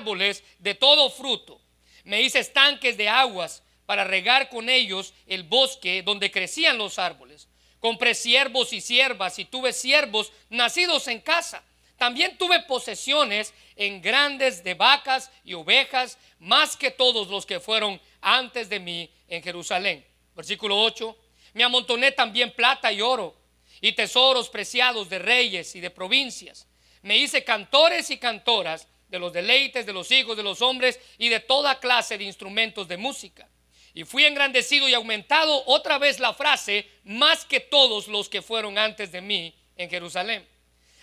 [0.00, 1.60] árboles de todo fruto.
[2.04, 7.48] Me hice estanques de aguas para regar con ellos el bosque donde crecían los árboles.
[7.78, 11.62] Compré siervos y siervas y tuve siervos nacidos en casa.
[11.96, 18.00] También tuve posesiones en grandes de vacas y ovejas, más que todos los que fueron
[18.22, 20.06] antes de mí en Jerusalén.
[20.34, 21.16] Versículo 8.
[21.54, 23.36] Me amontoné también plata y oro
[23.82, 26.66] y tesoros preciados de reyes y de provincias.
[27.02, 31.28] Me hice cantores y cantoras de los deleites de los hijos de los hombres y
[31.28, 33.48] de toda clase de instrumentos de música.
[33.92, 38.78] Y fui engrandecido y aumentado otra vez la frase, más que todos los que fueron
[38.78, 40.48] antes de mí en Jerusalén.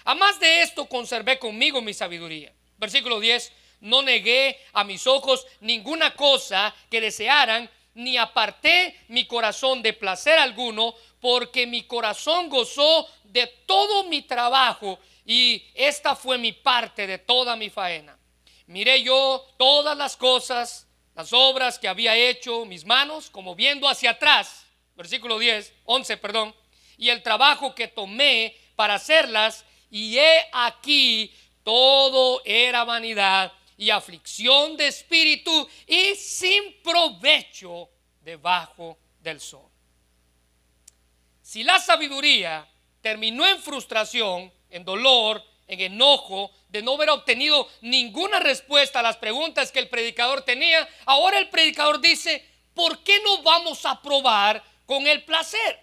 [0.06, 2.54] A más de esto conservé conmigo mi sabiduría.
[2.78, 3.52] Versículo 10,
[3.82, 10.40] no negué a mis ojos ninguna cosa que desearan, ni aparté mi corazón de placer
[10.40, 17.18] alguno, porque mi corazón gozó de todo mi trabajo y esta fue mi parte de
[17.18, 18.18] toda mi faena.
[18.68, 24.12] Miré yo todas las cosas, las obras que había hecho mis manos, como viendo hacia
[24.12, 26.56] atrás, versículo 10, 11, perdón,
[26.98, 34.78] y el trabajo que tomé para hacerlas, y he aquí todo era vanidad y aflicción
[34.78, 37.90] de espíritu y sin provecho
[38.22, 39.70] debajo del sol.
[41.42, 42.66] Si la sabiduría
[43.02, 49.18] terminó en frustración, en dolor, en enojo, de no haber obtenido ninguna respuesta a las
[49.18, 54.64] preguntas que el predicador tenía, ahora el predicador dice, ¿por qué no vamos a probar
[54.86, 55.80] con el placer?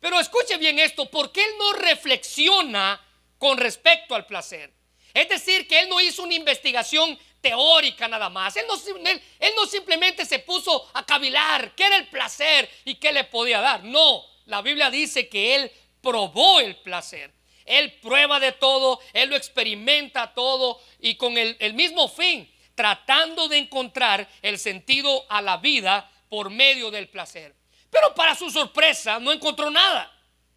[0.00, 3.00] Pero escuche bien esto, ¿por qué él no reflexiona
[3.38, 4.72] con respecto al placer?
[5.14, 8.56] Es decir, que él no hizo una investigación teórica nada más.
[8.56, 8.74] Él no,
[9.08, 13.60] él, no, simplemente se puso a cavilar qué era el placer y qué le podía
[13.60, 13.84] dar.
[13.84, 17.32] No, la Biblia dice que él probó el placer.
[17.64, 23.58] Él prueba de todo, él lo experimenta todo y con el, mismo fin, tratando de
[23.58, 27.54] encontrar el sentido a la vida por medio del placer.
[27.90, 30.10] Pero para su sorpresa no encontró nada.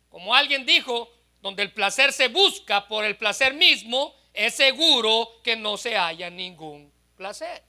[0.09, 1.11] Como alguien dijo,
[1.41, 6.29] donde el placer se busca por el placer mismo, es seguro que no se haya
[6.29, 7.63] ningún placer.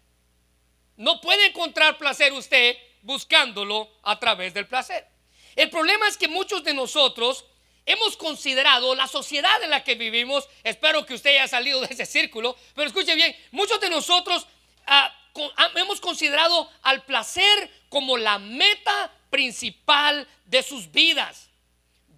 [0.97, 5.07] No puede encontrar placer usted buscándolo a través del placer.
[5.55, 7.45] El problema es que muchos de nosotros
[7.87, 12.05] hemos considerado la sociedad en la que vivimos, espero que usted haya salido de ese
[12.05, 14.47] círculo, pero escuche bien, muchos de nosotros
[14.87, 15.15] ah,
[15.57, 21.49] ah, hemos considerado al placer como la meta principal de sus vidas.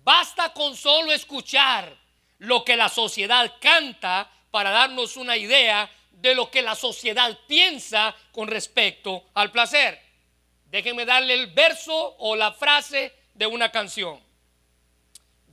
[0.02, 1.94] Basta con solo escuchar
[2.38, 8.16] lo que la sociedad canta para darnos una idea de lo que la sociedad piensa
[8.32, 10.00] con respecto al placer.
[10.66, 14.27] Déjenme darle el verso o la frase de una canción.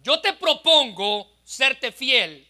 [0.06, 2.48] Yo te propongo serte fiel,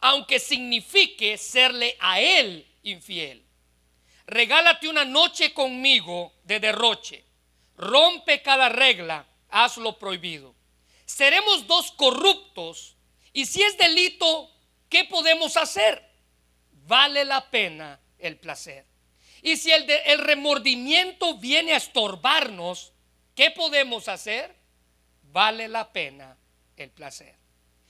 [0.00, 3.46] aunque signifique serle a él infiel.
[4.26, 7.24] Regálate una noche conmigo de derroche.
[7.76, 10.56] Rompe cada regla, haz lo prohibido.
[11.06, 12.96] Seremos dos corruptos
[13.32, 14.50] y si es delito,
[14.88, 16.04] ¿qué podemos hacer?
[16.72, 18.86] Vale la pena el placer.
[19.40, 22.92] Y si el, el remordimiento viene a estorbarnos,
[23.36, 24.56] ¿qué podemos hacer?
[25.22, 26.36] Vale la pena
[26.76, 27.34] el placer.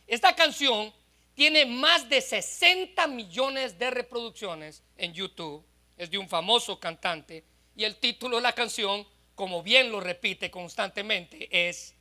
[0.07, 0.93] Esta canción
[1.35, 5.65] tiene más de 60 millones de reproducciones en YouTube.
[5.97, 7.45] Es de un famoso cantante
[7.75, 11.95] y el título de la canción, como bien lo repite constantemente, es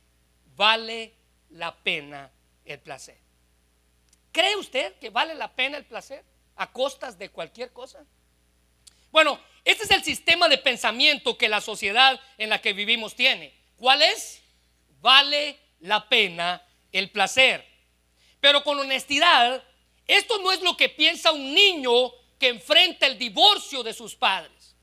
[0.54, 1.14] Vale
[1.50, 2.30] la pena
[2.64, 3.16] el placer.
[4.32, 6.24] ¿Cree usted que vale la pena el placer
[6.56, 8.04] a costas de cualquier cosa?
[9.10, 13.54] Bueno, este es el sistema de pensamiento que la sociedad en la que vivimos tiene.
[13.76, 14.42] ¿Cuál es?
[15.00, 17.66] Vale la pena el placer.
[18.40, 19.62] Pero con honestidad,
[20.06, 24.76] esto no es lo que piensa un niño que enfrenta el divorcio de sus padres.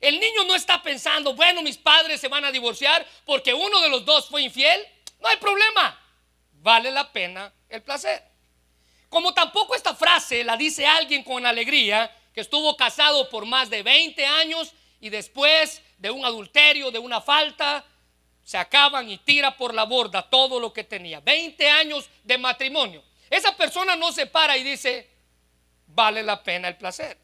[0.00, 3.88] El niño no está pensando, bueno, mis padres se van a divorciar porque uno de
[3.88, 4.86] los dos fue infiel.
[5.20, 5.98] No hay problema.
[6.52, 8.22] Vale la pena el placer.
[9.08, 13.82] Como tampoco esta frase la dice alguien con alegría que estuvo casado por más de
[13.82, 17.84] 20 años y después de un adulterio, de una falta,
[18.46, 21.18] se acaban y tira por la borda todo lo que tenía.
[21.18, 23.02] 20 años de matrimonio.
[23.28, 25.10] Esa persona no se para y dice,
[25.88, 27.18] vale la pena el placer.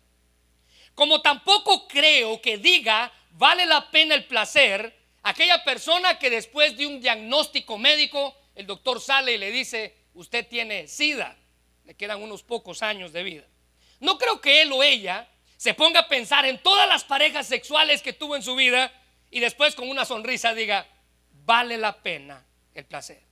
[0.96, 6.88] Como tampoco creo que diga, vale la pena el placer, aquella persona que después de
[6.88, 11.38] un diagnóstico médico, el doctor sale y le dice, usted tiene SIDA
[11.84, 13.44] le quedan unos pocos años de vida.
[14.00, 18.02] No creo que él o ella se ponga a pensar en todas las parejas sexuales
[18.02, 18.92] que tuvo en su vida
[19.30, 20.86] y después con una sonrisa diga,
[21.44, 22.44] vale la pena
[22.74, 23.22] el placer.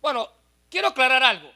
[0.00, 0.30] Bueno,
[0.68, 1.52] quiero aclarar algo.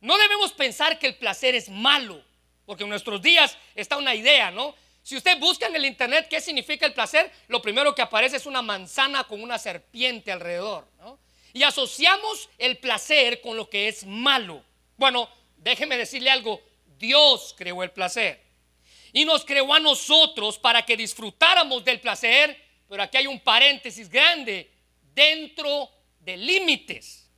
[0.00, 2.22] No debemos pensar que el placer es malo
[2.68, 4.74] porque en nuestros días está una idea, ¿no?
[5.02, 8.44] Si usted busca en el internet qué significa el placer, lo primero que aparece es
[8.44, 11.18] una manzana con una serpiente alrededor, ¿no?
[11.54, 14.62] Y asociamos el placer con lo que es malo.
[14.98, 16.60] Bueno, déjeme decirle algo,
[16.98, 18.38] Dios creó el placer.
[19.14, 24.10] Y nos creó a nosotros para que disfrutáramos del placer, pero aquí hay un paréntesis
[24.10, 24.70] grande,
[25.18, 27.28] dentro de límites.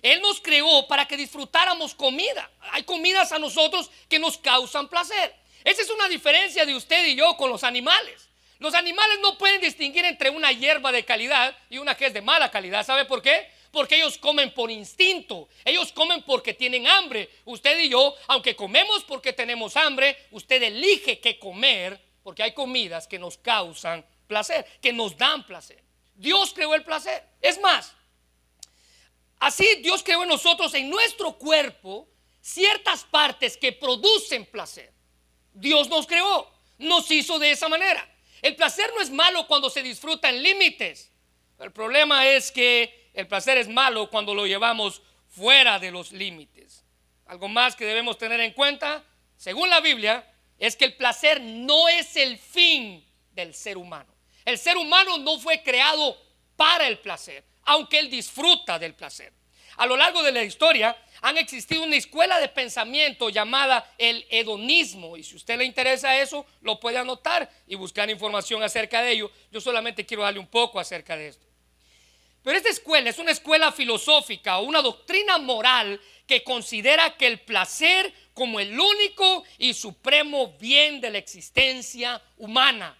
[0.00, 2.48] Él nos creó para que disfrutáramos comida.
[2.70, 5.34] Hay comidas a nosotros que nos causan placer.
[5.64, 8.28] Esa es una diferencia de usted y yo con los animales.
[8.60, 12.22] Los animales no pueden distinguir entre una hierba de calidad y una que es de
[12.22, 12.86] mala calidad.
[12.86, 13.50] ¿Sabe por qué?
[13.72, 15.48] Porque ellos comen por instinto.
[15.64, 17.28] Ellos comen porque tienen hambre.
[17.44, 23.08] Usted y yo, aunque comemos porque tenemos hambre, usted elige qué comer porque hay comidas
[23.08, 25.85] que nos causan placer, que nos dan placer.
[26.16, 27.22] Dios creó el placer.
[27.40, 27.94] Es más,
[29.38, 32.08] así Dios creó en nosotros, en nuestro cuerpo,
[32.40, 34.92] ciertas partes que producen placer.
[35.52, 38.08] Dios nos creó, nos hizo de esa manera.
[38.42, 41.10] El placer no es malo cuando se disfruta en límites.
[41.58, 46.84] El problema es que el placer es malo cuando lo llevamos fuera de los límites.
[47.26, 49.04] Algo más que debemos tener en cuenta,
[49.36, 54.15] según la Biblia, es que el placer no es el fin del ser humano.
[54.46, 56.16] El ser humano no fue creado
[56.56, 59.32] para el placer, aunque él disfruta del placer.
[59.76, 65.16] A lo largo de la historia han existido una escuela de pensamiento llamada el hedonismo.
[65.16, 69.12] Y si a usted le interesa eso, lo puede anotar y buscar información acerca de
[69.12, 69.30] ello.
[69.50, 71.44] Yo solamente quiero darle un poco acerca de esto.
[72.42, 77.40] Pero esta escuela es una escuela filosófica o una doctrina moral que considera que el
[77.40, 82.96] placer como el único y supremo bien de la existencia humana.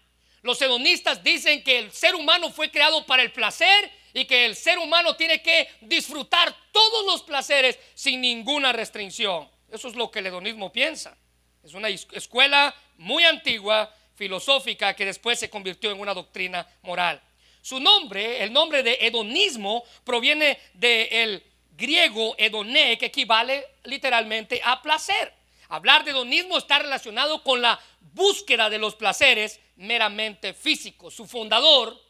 [0.47, 4.55] Los hedonistas dicen que el ser humano fue creado para el placer y que el
[4.55, 9.51] ser humano tiene que disfrutar todos los placeres sin ninguna restricción.
[9.69, 11.19] Eso es lo que el hedonismo piensa.
[11.65, 17.21] Es una escuela muy antigua, filosófica, que después se convirtió en una doctrina moral.
[17.61, 21.43] Su nombre, el nombre de hedonismo, proviene del
[21.77, 25.35] griego hedoné, que equivale literalmente a placer.
[25.69, 31.15] Hablar de hedonismo está relacionado con la búsqueda de los placeres meramente físicos.
[31.15, 32.01] Su fundador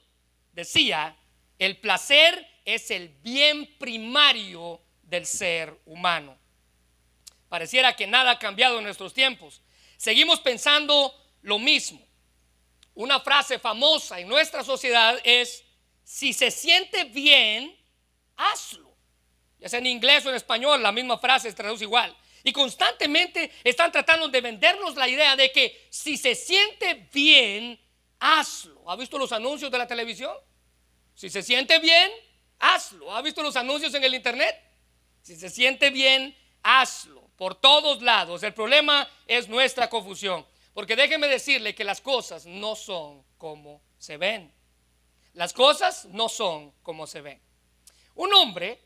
[0.53, 1.17] decía
[1.59, 6.37] el placer es el bien primario del ser humano.
[7.49, 9.63] Pareciera que nada ha cambiado en nuestros tiempos.
[9.97, 12.05] Seguimos pensando lo mismo.
[12.95, 15.65] Una frase famosa en nuestra sociedad es,
[16.03, 17.75] si se siente bien,
[18.37, 18.95] hazlo.
[19.59, 22.15] Ya sea en inglés o en español, la misma frase se traduce igual.
[22.47, 27.77] Y constantemente están tratando de vendernos la idea de que si se siente bien,
[28.21, 28.89] hazlo.
[28.89, 30.33] ¿Ha visto los anuncios de la televisión?
[31.13, 32.09] Si se siente bien,
[32.61, 33.13] hazlo.
[33.13, 34.55] ¿Ha visto los anuncios en el internet?
[35.23, 37.29] Si se siente bien, hazlo.
[37.37, 38.45] Por todos lados.
[38.45, 40.47] El problema es nuestra confusión.
[40.73, 44.55] Porque déjeme decirle que las cosas no son como se ven.
[45.33, 47.43] Las cosas no son como se ven.
[48.15, 48.81] Un hombre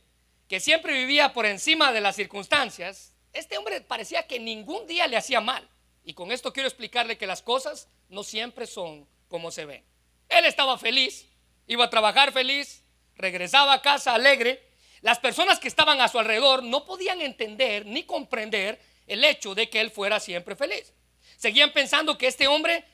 [0.49, 5.17] que siempre vivía por encima de las circunstancias, este hombre parecía que ningún día le
[5.17, 5.69] hacía mal.
[6.05, 9.85] Y con esto quiero explicarle que las cosas no siempre son como se ven.
[10.29, 11.29] Él estaba feliz,
[11.67, 12.83] iba a trabajar feliz,
[13.17, 14.63] regresaba a casa alegre.
[15.03, 19.69] Las personas que estaban a su alrededor no podían entender ni comprender el hecho de
[19.69, 20.93] que él fuera siempre feliz.
[21.37, 22.85] Seguían pensando que este hombre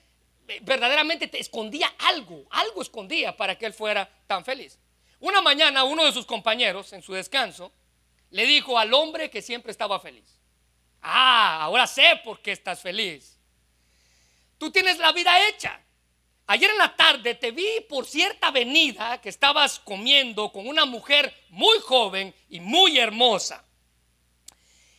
[0.48, 4.78] eh, verdaderamente te escondía algo, algo escondía para que él fuera tan feliz.
[5.20, 7.72] Una mañana uno de sus compañeros en su descanso
[8.36, 10.38] le dijo al hombre que siempre estaba feliz,
[11.00, 13.38] ah, ahora sé por qué estás feliz.
[14.58, 15.80] Tú tienes la vida hecha.
[16.46, 21.34] Ayer en la tarde te vi por cierta avenida que estabas comiendo con una mujer
[21.48, 23.64] muy joven y muy hermosa.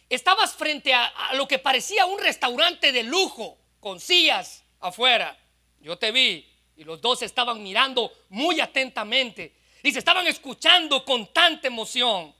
[0.09, 5.37] Estabas frente a, lo que parecía un restaurante de lujo, con sillas afuera.
[5.79, 11.31] Yo te vi y los dos estaban mirando muy atentamente y se estaban escuchando con
[11.31, 12.35] tanta emoción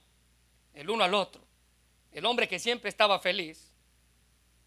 [0.78, 1.42] el uno al otro.
[2.12, 3.74] El hombre que siempre estaba feliz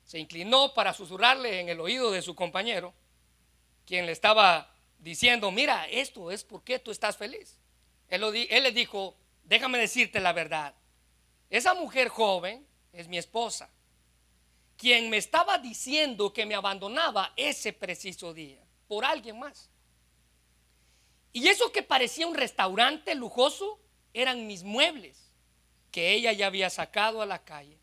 [0.05, 2.93] se inclinó para susurrarle en el oído de su compañero
[3.87, 7.59] quien le estaba diciendo, mira, esto es porque tú estás feliz.
[8.09, 10.75] Él, él le dijo, déjame decirte la verdad.
[11.49, 13.71] Esa mujer joven es mi esposa,
[14.77, 19.71] quien me estaba diciendo que me abandonaba ese preciso día por alguien más.
[21.33, 23.81] Y eso que parecía un restaurante lujoso
[24.13, 25.30] eran mis muebles
[25.91, 27.79] que ella ya había sacado a la calle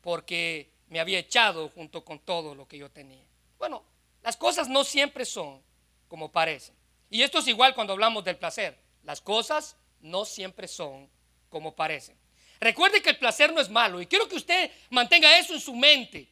[0.00, 3.24] porque me había echado junto con todo lo que yo tenía.
[3.58, 3.84] Bueno,
[4.22, 5.62] las cosas no siempre son
[6.08, 6.74] como parecen.
[7.10, 8.78] Y esto es igual cuando hablamos del placer.
[9.04, 11.08] Las cosas no siempre son
[11.48, 12.16] como parecen.
[12.60, 15.74] Recuerde que el placer no es malo y quiero que usted mantenga eso en su
[15.74, 16.28] mente.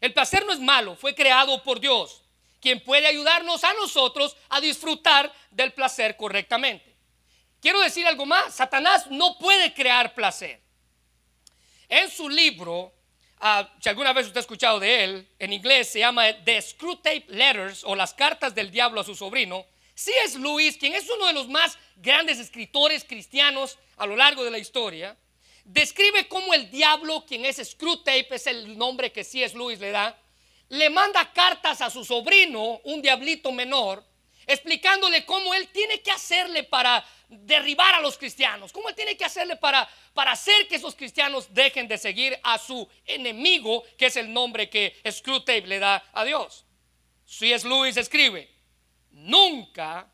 [0.00, 2.22] El placer no es malo, fue creado por Dios,
[2.60, 6.93] quien puede ayudarnos a nosotros a disfrutar del placer correctamente.
[7.64, 10.60] Quiero decir algo más, Satanás no puede crear placer.
[11.88, 12.92] En su libro,
[13.40, 17.24] ah, si alguna vez usted ha escuchado de él, en inglés se llama The Screwtape
[17.28, 20.38] Letters o las cartas del diablo a su sobrino, C.S.
[20.38, 24.58] Lewis, quien es uno de los más grandes escritores cristianos a lo largo de la
[24.58, 25.16] historia,
[25.64, 29.56] describe cómo el diablo, quien es Screwtape, es el nombre que C.S.
[29.56, 30.18] Lewis le da,
[30.68, 34.04] le manda cartas a su sobrino, un diablito menor,
[34.46, 39.24] explicándole cómo él tiene que hacerle para derribar a los cristianos, cómo él tiene que
[39.24, 44.16] hacerle para, para hacer que esos cristianos dejen de seguir a su enemigo, que es
[44.16, 46.64] el nombre que Screwtape le da a Dios.
[47.26, 47.66] C.S.
[47.66, 48.50] Lewis escribe,
[49.10, 50.08] nunca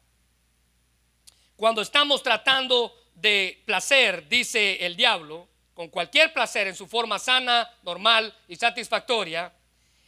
[1.57, 7.71] cuando estamos tratando de placer, dice el diablo, con cualquier placer en su forma sana,
[7.83, 9.53] normal y satisfactoria,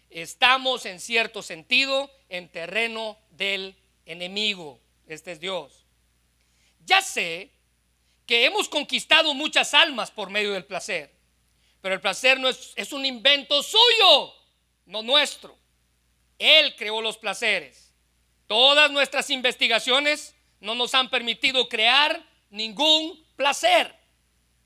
[0.09, 3.77] estamos en cierto sentido en terreno del
[4.07, 4.81] enemigo.
[5.07, 5.87] Este es Dios.
[6.85, 7.51] Ya sé
[8.27, 11.13] que hemos conquistado muchas almas por medio del placer,
[11.81, 14.35] pero el placer no es, es un invento suyo,
[14.87, 15.59] no nuestro.
[16.39, 17.93] Él creó los placeres.
[18.47, 23.95] Todas nuestras investigaciones no nos han permitido crear ningún placer.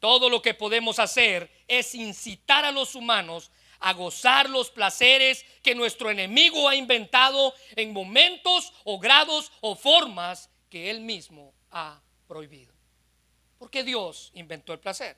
[0.00, 5.74] Todo lo que podemos hacer es incitar a los humanos a gozar los placeres que
[5.74, 12.72] nuestro enemigo ha inventado en momentos o grados o formas que él mismo ha prohibido.
[13.58, 15.16] Porque Dios inventó el placer.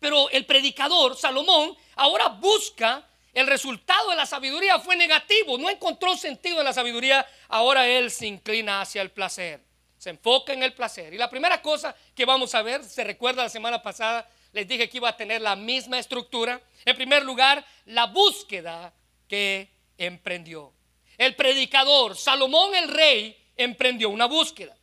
[0.00, 6.16] Pero el predicador, Salomón, ahora busca el resultado de la sabiduría fue negativo, no encontró
[6.16, 9.60] sentido en la sabiduría, ahora él se inclina hacia el placer
[10.04, 11.14] se enfoca en el placer.
[11.14, 14.88] Y la primera cosa que vamos a ver, se recuerda la semana pasada, les dije
[14.88, 16.62] que iba a tener la misma estructura.
[16.84, 18.94] En primer lugar, la búsqueda
[19.28, 19.68] que
[19.98, 20.72] emprendió.
[21.18, 24.76] El predicador, Salomón el rey, emprendió una búsqueda.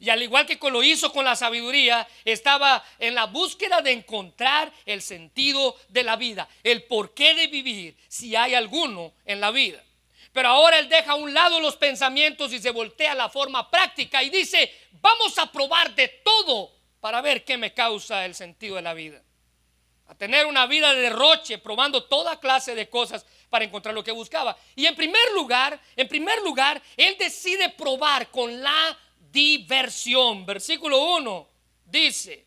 [0.00, 4.72] Y al igual que lo hizo con la sabiduría, estaba en la búsqueda de encontrar
[4.84, 9.82] el sentido de la vida, el porqué de vivir, si hay alguno en la vida.
[10.32, 13.70] Pero ahora él deja a un lado los pensamientos y se voltea a la forma
[13.70, 14.70] práctica y dice,
[15.00, 16.75] vamos a probar de todo
[17.06, 19.22] para ver qué me causa el sentido de la vida.
[20.08, 24.10] A tener una vida de derroche, probando toda clase de cosas para encontrar lo que
[24.10, 24.58] buscaba.
[24.74, 28.98] Y en primer lugar, en primer lugar, él decide probar con la
[29.30, 30.44] diversión.
[30.44, 31.48] Versículo 1
[31.84, 32.44] dice,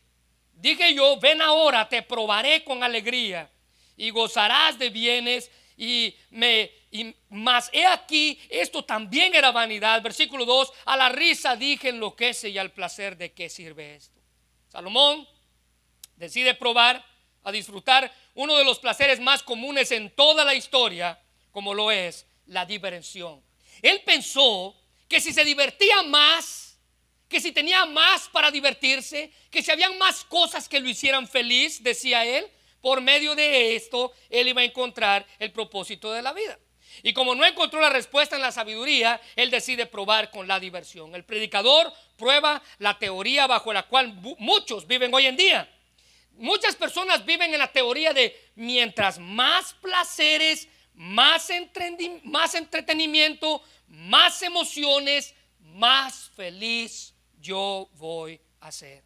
[0.52, 3.50] dije yo, ven ahora, te probaré con alegría
[3.96, 10.02] y gozarás de bienes y me y más he aquí, esto también era vanidad.
[10.02, 14.19] Versículo 2, a la risa dije enloquece y al placer de qué sirve esto.
[14.70, 15.28] Salomón
[16.16, 17.06] decide probar,
[17.44, 21.20] a disfrutar uno de los placeres más comunes en toda la historia,
[21.52, 23.42] como lo es la diversión.
[23.82, 24.76] Él pensó
[25.08, 26.78] que si se divertía más,
[27.28, 31.82] que si tenía más para divertirse, que si habían más cosas que lo hicieran feliz,
[31.82, 32.46] decía él,
[32.82, 36.58] por medio de esto, él iba a encontrar el propósito de la vida.
[37.04, 41.14] Y como no encontró la respuesta en la sabiduría, él decide probar con la diversión.
[41.16, 45.70] El predicador prueba la teoría bajo la cual muchos viven hoy en día.
[46.34, 56.30] Muchas personas viven en la teoría de mientras más placeres, más, entretenimiento, más emociones, más
[56.36, 59.04] feliz yo voy a ser.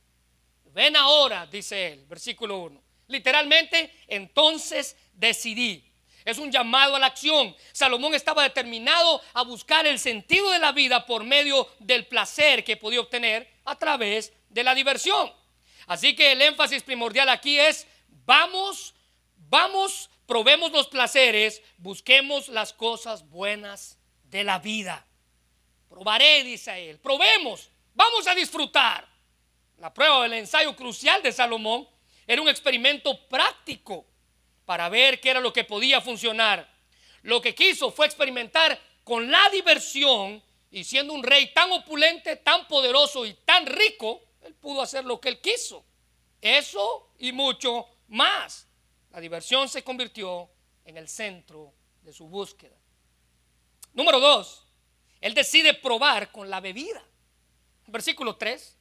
[0.73, 2.83] Ven ahora, dice él, versículo 1.
[3.07, 5.83] Literalmente, entonces decidí.
[6.25, 7.55] Es un llamado a la acción.
[7.71, 12.77] Salomón estaba determinado a buscar el sentido de la vida por medio del placer que
[12.77, 15.31] podía obtener a través de la diversión.
[15.87, 17.87] Así que el énfasis primordial aquí es,
[18.25, 18.93] vamos,
[19.35, 25.05] vamos, probemos los placeres, busquemos las cosas buenas de la vida.
[25.89, 29.07] Probaré, dice él, probemos, vamos a disfrutar.
[29.77, 31.87] La prueba del ensayo crucial de Salomón
[32.25, 34.05] era un experimento práctico
[34.65, 36.69] para ver qué era lo que podía funcionar.
[37.23, 40.41] Lo que quiso fue experimentar con la diversión
[40.71, 45.19] y siendo un rey tan opulente, tan poderoso y tan rico, él pudo hacer lo
[45.19, 45.85] que él quiso.
[46.41, 48.67] Eso y mucho más.
[49.11, 50.49] La diversión se convirtió
[50.85, 52.75] en el centro de su búsqueda.
[53.93, 54.65] Número dos,
[55.21, 57.03] él decide probar con la bebida.
[57.87, 58.77] Versículo 3.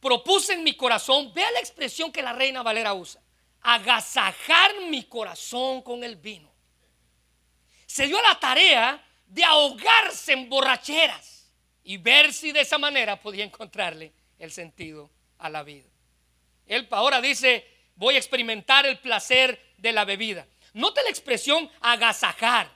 [0.00, 3.22] Propuse en mi corazón, vea la expresión que la reina Valera usa
[3.66, 6.48] agasajar mi corazón con el vino.
[7.84, 11.50] Se dio la tarea de ahogarse en borracheras
[11.82, 15.88] y ver si de esa manera podía encontrarle el sentido a la vida.
[16.66, 20.46] Él ahora dice, voy a experimentar el placer de la bebida.
[20.74, 22.70] Note la expresión agasajar.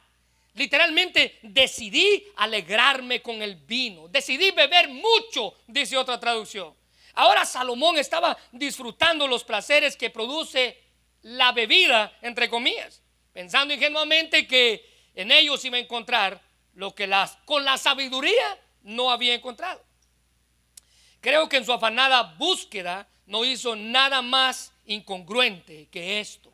[0.54, 4.08] Literalmente decidí alegrarme con el vino.
[4.08, 6.74] Decidí beber mucho, dice otra traducción.
[7.20, 10.82] Ahora Salomón estaba disfrutando los placeres que produce
[11.20, 13.02] la bebida, entre comillas,
[13.34, 16.40] pensando ingenuamente que en ellos iba a encontrar
[16.72, 19.84] lo que las, con la sabiduría no había encontrado.
[21.20, 26.50] Creo que en su afanada búsqueda no hizo nada más incongruente que esto.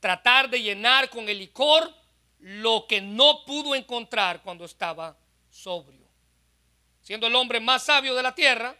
[0.00, 1.94] Tratar de llenar con el licor
[2.40, 5.16] lo que no pudo encontrar cuando estaba
[5.52, 6.08] sobrio.
[7.00, 8.76] Siendo el hombre más sabio de la tierra,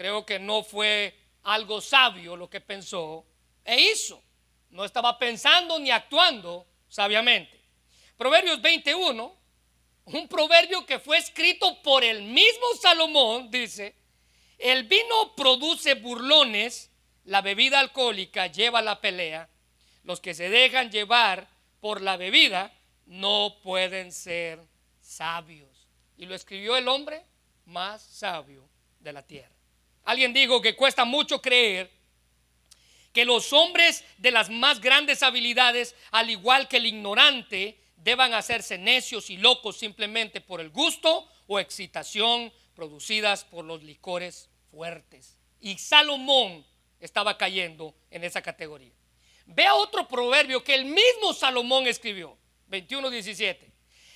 [0.00, 3.26] creo que no fue algo sabio lo que pensó
[3.62, 4.22] e hizo.
[4.70, 7.60] No estaba pensando ni actuando sabiamente.
[8.16, 9.36] Proverbios 21,
[10.06, 13.94] un proverbio que fue escrito por el mismo Salomón, dice,
[14.56, 16.90] el vino produce burlones,
[17.24, 19.50] la bebida alcohólica lleva la pelea,
[20.04, 21.46] los que se dejan llevar
[21.78, 22.72] por la bebida
[23.04, 24.66] no pueden ser
[25.02, 25.86] sabios.
[26.16, 27.22] Y lo escribió el hombre
[27.66, 28.66] más sabio
[28.98, 29.59] de la tierra.
[30.10, 31.88] Alguien dijo que cuesta mucho creer
[33.12, 38.76] que los hombres de las más grandes habilidades, al igual que el ignorante, deban hacerse
[38.76, 45.38] necios y locos simplemente por el gusto o excitación producidas por los licores fuertes.
[45.60, 46.66] Y Salomón
[46.98, 48.92] estaba cayendo en esa categoría.
[49.46, 52.36] Vea otro proverbio que el mismo Salomón escribió.
[52.68, 53.58] 21.17.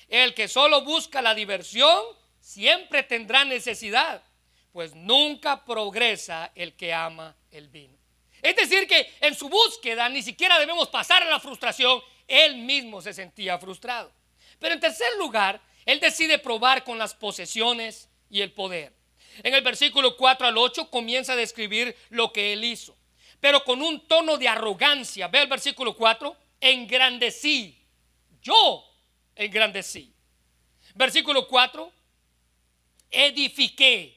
[0.09, 2.03] El que solo busca la diversión
[2.41, 4.25] siempre tendrá necesidad,
[4.75, 7.97] pues nunca progresa el que ama el vino.
[8.43, 12.03] Es decir, que en su búsqueda ni siquiera debemos pasar a la frustración.
[12.27, 14.13] Él mismo se sentía frustrado.
[14.59, 18.93] Pero en tercer lugar, él decide probar con las posesiones y el poder.
[19.43, 22.97] En el versículo 4 al 8 comienza a describir lo que él hizo,
[23.39, 25.29] pero con un tono de arrogancia.
[25.29, 27.81] Ve el versículo 4, engrandecí
[28.45, 28.85] yo
[29.35, 30.13] engrandecí.
[30.95, 31.91] Versículo 4,
[33.11, 34.17] edifiqué,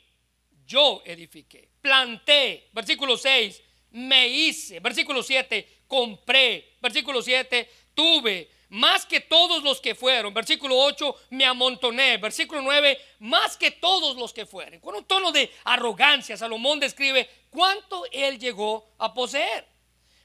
[0.68, 2.70] yo edifiqué, planté.
[2.74, 4.80] Versículo 6, me hice.
[4.80, 6.76] Versículo 7, compré.
[6.82, 8.52] Versículo 7, tuve.
[8.70, 10.34] Más que todos los que fueron.
[10.34, 12.18] Versículo 8, me amontoné.
[12.18, 14.82] Versículo 9, más que todos los que fueron.
[14.82, 19.66] Con un tono de arrogancia, Salomón describe cuánto él llegó a poseer.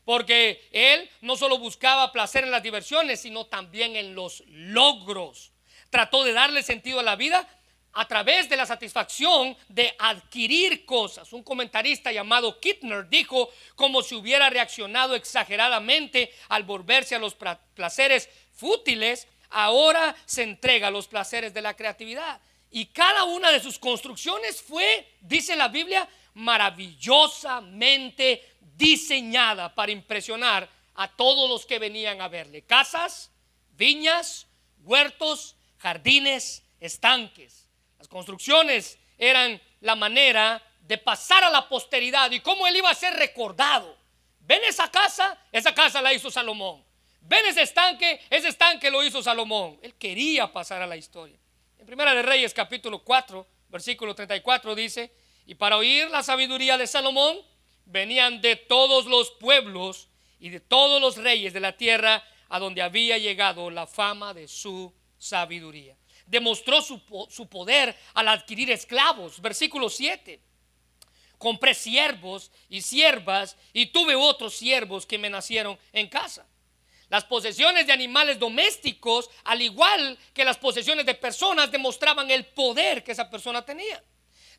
[0.04, 5.52] Porque él no solo buscaba placer en las diversiones, sino también en los logros.
[5.90, 7.48] Trató de darle sentido a la vida
[7.94, 11.32] a través de la satisfacción de adquirir cosas.
[11.32, 17.36] Un comentarista llamado Kittner dijo como si hubiera reaccionado exageradamente al volverse a los
[17.74, 22.40] placeres fútiles, ahora se entrega a los placeres de la creatividad.
[22.70, 28.42] Y cada una de sus construcciones fue, dice la Biblia, maravillosamente
[28.76, 32.62] diseñada para impresionar a todos los que venían a verle.
[32.62, 33.30] Casas,
[33.72, 34.46] viñas,
[34.82, 37.61] huertos, jardines, estanques.
[38.02, 42.94] Las construcciones eran la manera de pasar a la posteridad y cómo él iba a
[42.96, 43.96] ser recordado.
[44.40, 45.38] ¿Ven esa casa?
[45.52, 46.82] Esa casa la hizo Salomón.
[47.20, 48.20] ¿Ven ese estanque?
[48.28, 49.78] Ese estanque lo hizo Salomón.
[49.82, 51.38] Él quería pasar a la historia.
[51.78, 55.14] En Primera de Reyes capítulo 4, versículo 34 dice,
[55.46, 57.38] y para oír la sabiduría de Salomón,
[57.84, 60.08] venían de todos los pueblos
[60.40, 64.48] y de todos los reyes de la tierra a donde había llegado la fama de
[64.48, 65.96] su sabiduría.
[66.32, 69.38] Demostró su, su poder al adquirir esclavos.
[69.42, 70.40] Versículo 7.
[71.36, 76.46] Compré siervos y siervas y tuve otros siervos que me nacieron en casa.
[77.10, 83.04] Las posesiones de animales domésticos, al igual que las posesiones de personas, demostraban el poder
[83.04, 84.02] que esa persona tenía.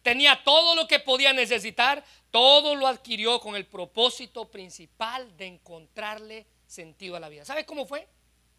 [0.03, 6.45] Tenía todo lo que podía necesitar, todo lo adquirió con el propósito principal de encontrarle
[6.67, 7.45] sentido a la vida.
[7.45, 8.07] ¿Sabe cómo fue?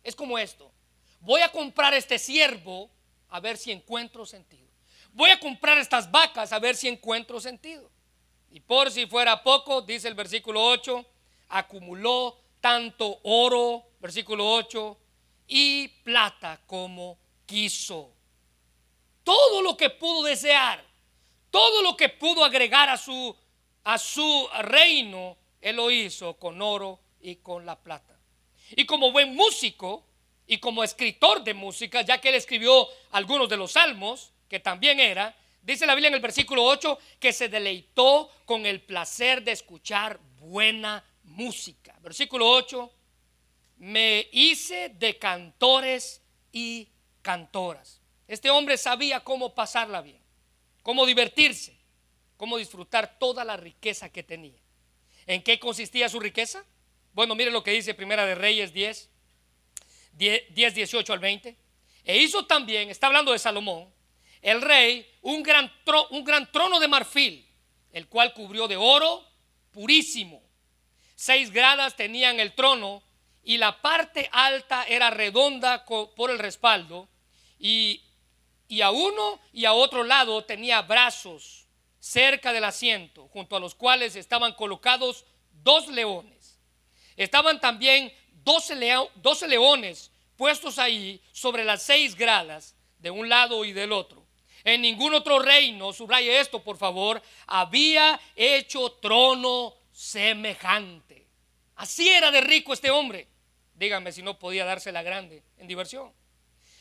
[0.02, 0.72] Es como esto.
[1.20, 2.90] Voy a comprar este siervo
[3.34, 4.68] a ver si encuentro sentido.
[5.12, 7.90] Voy a comprar estas vacas a ver si encuentro sentido.
[8.50, 11.04] Y por si fuera poco, dice el versículo 8,
[11.48, 14.98] acumuló tanto oro, versículo 8,
[15.48, 18.12] y plata como quiso.
[19.22, 20.84] Todo lo que pudo desear
[21.54, 23.32] todo lo que pudo agregar a su,
[23.84, 28.18] a su reino, él lo hizo con oro y con la plata.
[28.70, 30.04] Y como buen músico
[30.46, 35.00] y como escritor de música, ya que él escribió algunos de los salmos, que también
[35.00, 39.52] era, dice la Biblia en el versículo 8, que se deleitó con el placer de
[39.52, 41.96] escuchar buena música.
[42.02, 42.92] Versículo 8,
[43.78, 46.88] me hice de cantores y
[47.22, 48.00] cantoras.
[48.28, 50.24] Este hombre sabía cómo pasarla bien
[50.84, 51.74] cómo divertirse,
[52.36, 54.60] cómo disfrutar toda la riqueza que tenía.
[55.26, 56.64] ¿En qué consistía su riqueza?
[57.14, 59.10] Bueno, mire lo que dice Primera de Reyes 10.
[60.16, 61.56] 10, 18 al 20.
[62.04, 63.92] E hizo también, está hablando de Salomón,
[64.42, 65.72] el rey, un gran,
[66.10, 67.48] un gran trono de marfil,
[67.92, 69.24] el cual cubrió de oro
[69.70, 70.42] purísimo.
[71.16, 73.02] Seis gradas tenían el trono
[73.42, 77.08] y la parte alta era redonda por el respaldo
[77.58, 78.02] y,
[78.68, 81.66] y a uno y a otro lado tenía brazos
[81.98, 85.24] cerca del asiento, junto a los cuales estaban colocados
[85.62, 86.58] dos leones.
[87.16, 88.12] Estaban también
[88.44, 88.76] doce,
[89.48, 94.24] leones puestos ahí sobre las seis gradas de un lado y del otro.
[94.64, 101.26] En ningún otro reino, subraye esto por favor, había hecho trono semejante.
[101.76, 103.28] Así era de rico este hombre.
[103.74, 106.12] Díganme si no podía darse la grande en diversión.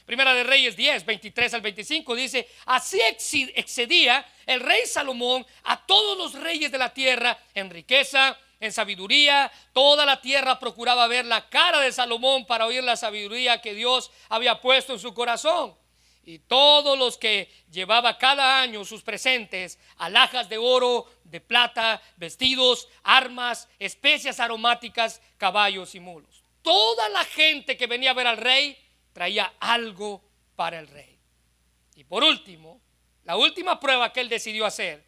[0.06, 2.99] Primera de Reyes 10, 23 al 25 dice, así
[3.56, 9.52] excedía el rey Salomón a todos los reyes de la tierra en riqueza, en sabiduría.
[9.73, 14.12] Toda la tierra procuraba ver la cara de Salomón para oír la sabiduría que Dios
[14.30, 15.76] había puesto en su corazón.
[16.26, 22.88] Y todos los que llevaba cada año sus presentes, alhajas de oro, de plata, vestidos,
[23.04, 26.43] armas, especias aromáticas, caballos y mulos.
[26.62, 28.78] Toda la gente que venía a ver al rey
[29.12, 30.23] traía algo
[30.56, 31.19] para el rey.
[31.95, 32.80] Y por último,
[33.26, 35.04] la última prueba que él decidió hacer,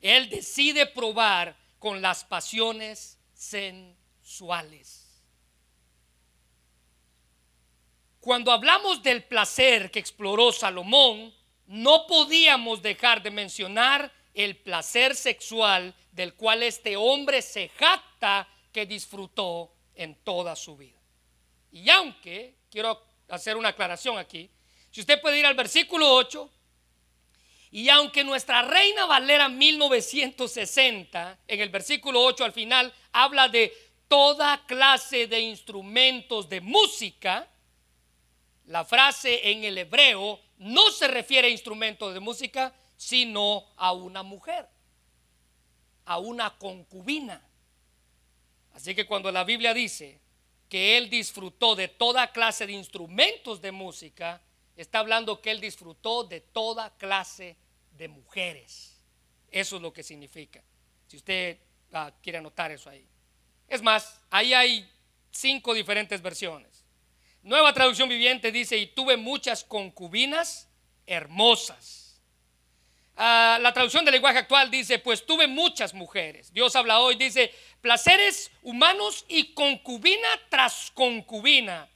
[0.00, 5.22] él decide probar con las pasiones sensuales.
[8.20, 11.34] Cuando hablamos del placer que exploró Salomón,
[11.66, 18.86] no podíamos dejar de mencionar el placer sexual del cual este hombre se jacta que
[18.86, 21.02] disfrutó en toda su vida.
[21.70, 24.50] Y aunque, quiero hacer una aclaración aquí,
[24.90, 26.50] si usted puede ir al versículo 8,
[27.74, 33.72] y aunque nuestra Reina Valera 1960, en el versículo 8 al final, habla de
[34.06, 37.50] toda clase de instrumentos de música,
[38.66, 44.22] la frase en el hebreo no se refiere a instrumentos de música, sino a una
[44.22, 44.68] mujer,
[46.04, 47.44] a una concubina.
[48.72, 50.20] Así que cuando la Biblia dice
[50.68, 54.40] que él disfrutó de toda clase de instrumentos de música,
[54.76, 57.63] está hablando que él disfrutó de toda clase
[57.96, 59.00] de mujeres.
[59.50, 60.62] Eso es lo que significa.
[61.06, 61.58] Si usted
[61.92, 63.06] ah, quiere anotar eso ahí.
[63.68, 64.90] Es más, ahí hay
[65.30, 66.84] cinco diferentes versiones.
[67.42, 70.68] Nueva traducción viviente dice, y tuve muchas concubinas
[71.06, 72.20] hermosas.
[73.16, 76.52] Ah, la traducción del lenguaje actual dice, pues tuve muchas mujeres.
[76.52, 81.88] Dios habla hoy, dice, placeres humanos y concubina tras concubina.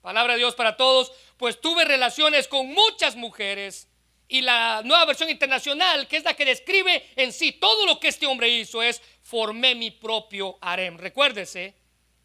[0.00, 3.88] Palabra de Dios para todos, pues tuve relaciones con muchas mujeres
[4.32, 8.08] y la nueva versión internacional, que es la que describe en sí todo lo que
[8.08, 10.96] este hombre hizo, es formé mi propio harem.
[10.96, 11.74] Recuérdese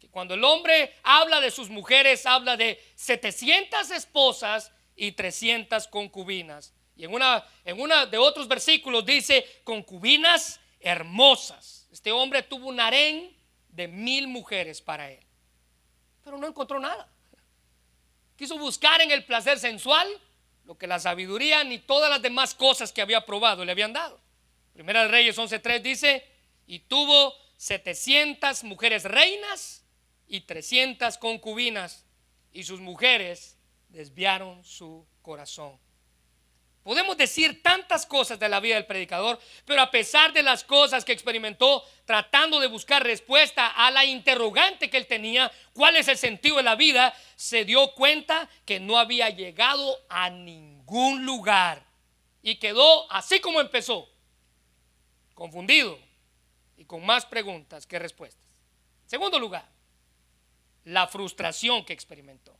[0.00, 6.72] que cuando el hombre habla de sus mujeres, habla de 700 esposas y 300 concubinas.
[6.96, 11.88] Y en una, de otros versículos dice concubinas hermosas.
[11.92, 13.30] Este hombre tuvo un harem
[13.68, 15.20] de mil mujeres para él.
[16.24, 17.06] Pero no encontró nada.
[18.34, 20.08] Quiso buscar en el placer sensual
[20.68, 24.20] lo que la sabiduría ni todas las demás cosas que había probado le habían dado.
[24.74, 26.22] Primera de Reyes 11.3 dice,
[26.66, 29.82] y tuvo 700 mujeres reinas
[30.26, 32.04] y 300 concubinas,
[32.52, 33.56] y sus mujeres
[33.88, 35.78] desviaron su corazón.
[36.88, 41.04] Podemos decir tantas cosas de la vida del predicador, pero a pesar de las cosas
[41.04, 46.16] que experimentó tratando de buscar respuesta a la interrogante que él tenía, cuál es el
[46.16, 51.84] sentido de la vida, se dio cuenta que no había llegado a ningún lugar
[52.40, 54.08] y quedó así como empezó,
[55.34, 55.98] confundido
[56.78, 58.48] y con más preguntas que respuestas.
[59.04, 59.68] Segundo lugar,
[60.84, 62.56] la frustración que experimentó.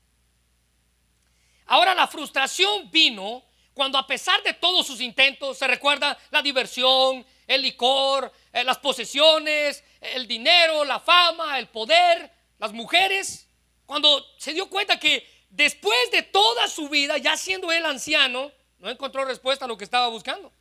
[1.65, 3.48] Ahora la frustración vino
[3.79, 8.77] cuando a pesar de todos sus intentos, se recuerda la diversión, el licor, eh, las
[8.79, 13.49] posesiones, el dinero, la fama, el poder, las mujeres,
[13.87, 18.91] cuando se dio cuenta que después de toda su vida, ya siendo él anciano, no
[18.91, 20.53] encontró respuesta a lo que estaba buscando.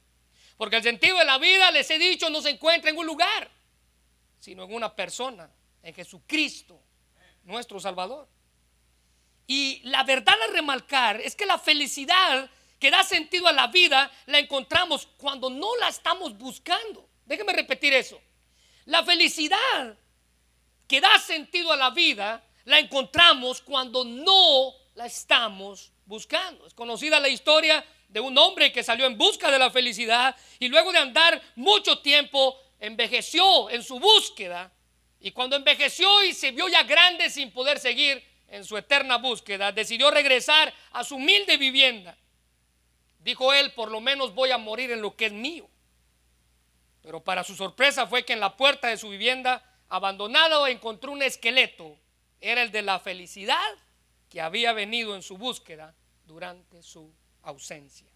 [0.55, 3.49] Porque el sentido de la vida, les he dicho, no se encuentra en un lugar,
[4.37, 5.49] sino en una persona,
[5.81, 6.79] en Jesucristo,
[7.45, 8.29] nuestro Salvador.
[9.47, 12.47] Y la verdad a remarcar es que la felicidad
[12.79, 17.09] que da sentido a la vida la encontramos cuando no la estamos buscando.
[17.25, 18.21] Déjeme repetir eso.
[18.85, 19.97] La felicidad
[20.87, 26.65] que da sentido a la vida la encontramos cuando no la estamos buscando.
[26.67, 30.69] Es conocida la historia de un hombre que salió en busca de la felicidad y
[30.69, 34.71] luego de andar mucho tiempo envejeció en su búsqueda.
[35.19, 39.71] Y cuando envejeció y se vio ya grande sin poder seguir, en su eterna búsqueda,
[39.71, 42.17] decidió regresar a su humilde vivienda.
[43.27, 45.67] Dijo él, por lo menos voy a morir en lo que es mío.
[47.01, 51.21] Pero para su sorpresa fue que en la puerta de su vivienda, abandonado, encontró un
[51.21, 51.97] esqueleto.
[52.39, 53.59] Era el de la felicidad
[54.29, 55.93] que había venido en su búsqueda
[56.25, 58.07] durante su ausencia.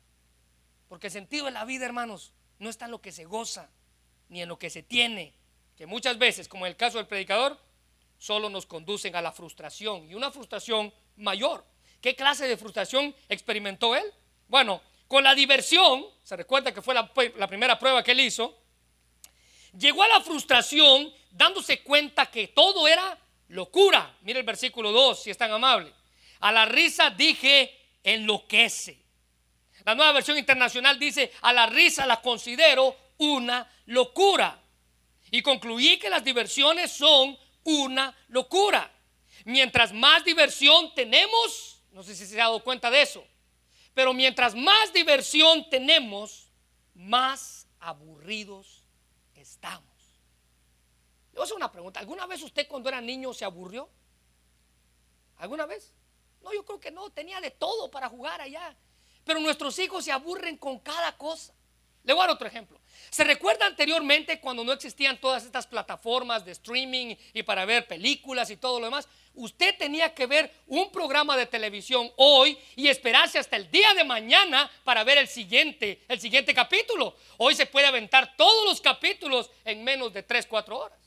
[0.88, 3.70] Porque el sentido de la vida, hermanos, no está en lo que se goza,
[4.30, 5.34] ni en lo que se tiene,
[5.76, 7.60] que muchas veces, como en el caso del predicador,
[8.18, 11.66] solo nos conducen a la frustración y una frustración mayor.
[12.00, 14.06] ¿Qué clase de frustración experimentó él?
[14.48, 18.58] Bueno, con la diversión, se recuerda que fue la, primera prueba que él hizo,
[19.78, 23.20] llegó a la frustración dándose cuenta que todo era
[23.50, 24.16] locura.
[24.22, 25.94] Mire el versículo 2, si es tan amable.
[26.40, 29.04] A la risa dije, enloquece.
[29.84, 34.64] La nueva versión internacional dice, a la risa la considero una locura.
[35.30, 38.90] Y concluí que las diversiones son una locura.
[39.44, 43.28] Mientras más diversión tenemos, no sé si se ha dado cuenta de eso,
[43.94, 46.50] pero mientras más diversión tenemos,
[46.94, 48.84] más aburridos
[49.36, 49.86] estamos.
[51.32, 52.00] Le voy a hacer una pregunta.
[52.00, 53.90] ¿Alguna vez usted cuando era niño se aburrió?
[55.38, 55.94] ¿Alguna vez?
[56.42, 57.10] No, yo creo que no.
[57.10, 58.76] Tenía de todo para jugar allá.
[59.24, 61.54] Pero nuestros hijos se aburren con cada cosa.
[62.04, 62.80] Le voy a dar otro ejemplo.
[63.10, 68.50] ¿Se recuerda anteriormente cuando no existían todas estas plataformas de streaming y para ver películas
[68.50, 69.08] y todo lo demás?
[69.34, 74.04] Usted tenía que ver un programa de televisión hoy y esperarse hasta el día de
[74.04, 77.16] mañana para ver el siguiente, el siguiente capítulo.
[77.38, 81.00] Hoy se puede aventar todos los capítulos en menos de 3, 4 horas.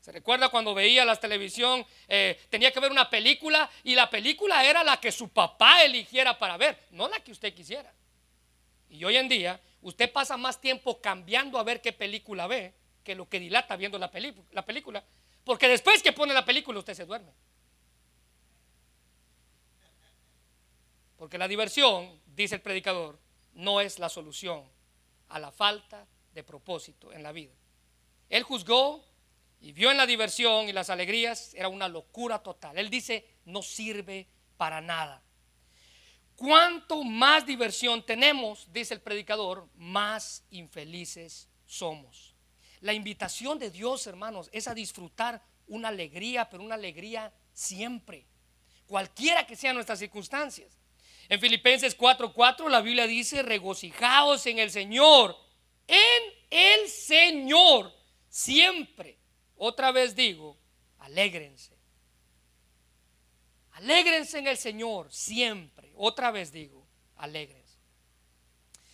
[0.00, 1.84] ¿Se recuerda cuando veía la televisión?
[2.08, 6.38] Eh, tenía que ver una película y la película era la que su papá eligiera
[6.38, 7.92] para ver, no la que usted quisiera.
[8.88, 12.72] Y hoy en día usted pasa más tiempo cambiando a ver qué película ve
[13.04, 14.10] que lo que dilata viendo la,
[14.52, 15.04] la película.
[15.50, 17.32] Porque después que pone la película usted se duerme.
[21.16, 23.18] Porque la diversión, dice el predicador,
[23.54, 24.62] no es la solución
[25.26, 27.52] a la falta de propósito en la vida.
[28.28, 29.04] Él juzgó
[29.60, 32.78] y vio en la diversión y las alegrías, era una locura total.
[32.78, 35.20] Él dice, no sirve para nada.
[36.36, 42.29] Cuanto más diversión tenemos, dice el predicador, más infelices somos.
[42.80, 48.26] La invitación de Dios, hermanos, es a disfrutar una alegría, pero una alegría siempre,
[48.86, 50.78] cualquiera que sean nuestras circunstancias.
[51.28, 55.36] En Filipenses 4:4 la Biblia dice, regocijaos en el Señor,
[55.86, 57.94] en el Señor,
[58.28, 59.18] siempre.
[59.56, 60.58] Otra vez digo,
[60.98, 61.78] alégrense.
[63.72, 65.92] Alégrense en el Señor siempre.
[65.96, 67.78] Otra vez digo, alégrense.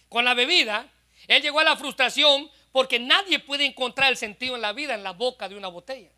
[0.08, 0.92] Con la bebida,
[1.26, 5.02] él llegó a la frustración porque nadie puede encontrar el sentido en la vida en
[5.02, 6.10] la boca de una botella.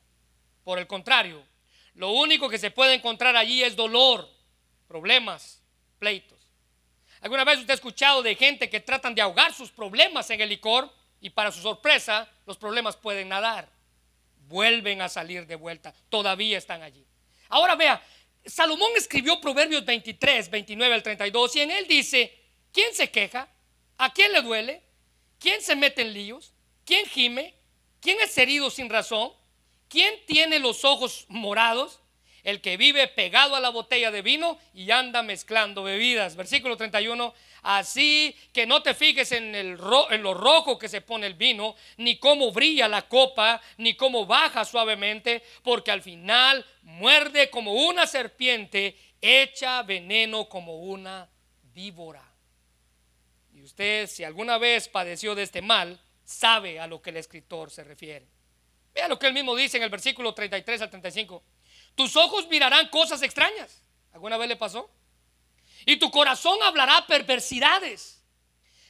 [0.64, 1.46] Por el contrario,
[1.94, 4.28] lo único que se puede encontrar allí es dolor,
[4.88, 5.62] problemas,
[6.00, 6.40] pleitos.
[7.20, 10.48] ¿Alguna vez usted ha escuchado de gente que tratan de ahogar sus problemas en el
[10.48, 13.68] licor y para su sorpresa los problemas pueden nadar?
[14.48, 17.06] Vuelven a salir de vuelta, todavía están allí.
[17.50, 18.02] Ahora vea,
[18.44, 22.36] Salomón escribió Proverbios 23, 29 al 32 y en él dice,
[22.72, 23.48] ¿quién se queja?
[23.96, 24.87] ¿A quién le duele?
[25.38, 26.52] ¿Quién se mete en líos?
[26.84, 27.54] ¿Quién gime?
[28.00, 29.32] ¿Quién es herido sin razón?
[29.88, 32.00] ¿Quién tiene los ojos morados?
[32.44, 36.36] El que vive pegado a la botella de vino y anda mezclando bebidas.
[36.36, 37.34] Versículo 31.
[37.62, 39.78] Así que no te fijes en, el
[40.10, 44.24] en lo rojo que se pone el vino, ni cómo brilla la copa, ni cómo
[44.26, 51.28] baja suavemente, porque al final muerde como una serpiente, echa veneno como una
[51.74, 52.27] víbora.
[53.68, 57.84] Usted, si alguna vez padeció de este mal, sabe a lo que el escritor se
[57.84, 58.26] refiere.
[58.94, 61.42] Vea lo que él mismo dice en el versículo 33 al 35.
[61.94, 63.82] Tus ojos mirarán cosas extrañas.
[64.14, 64.90] ¿Alguna vez le pasó?
[65.84, 68.24] Y tu corazón hablará perversidades.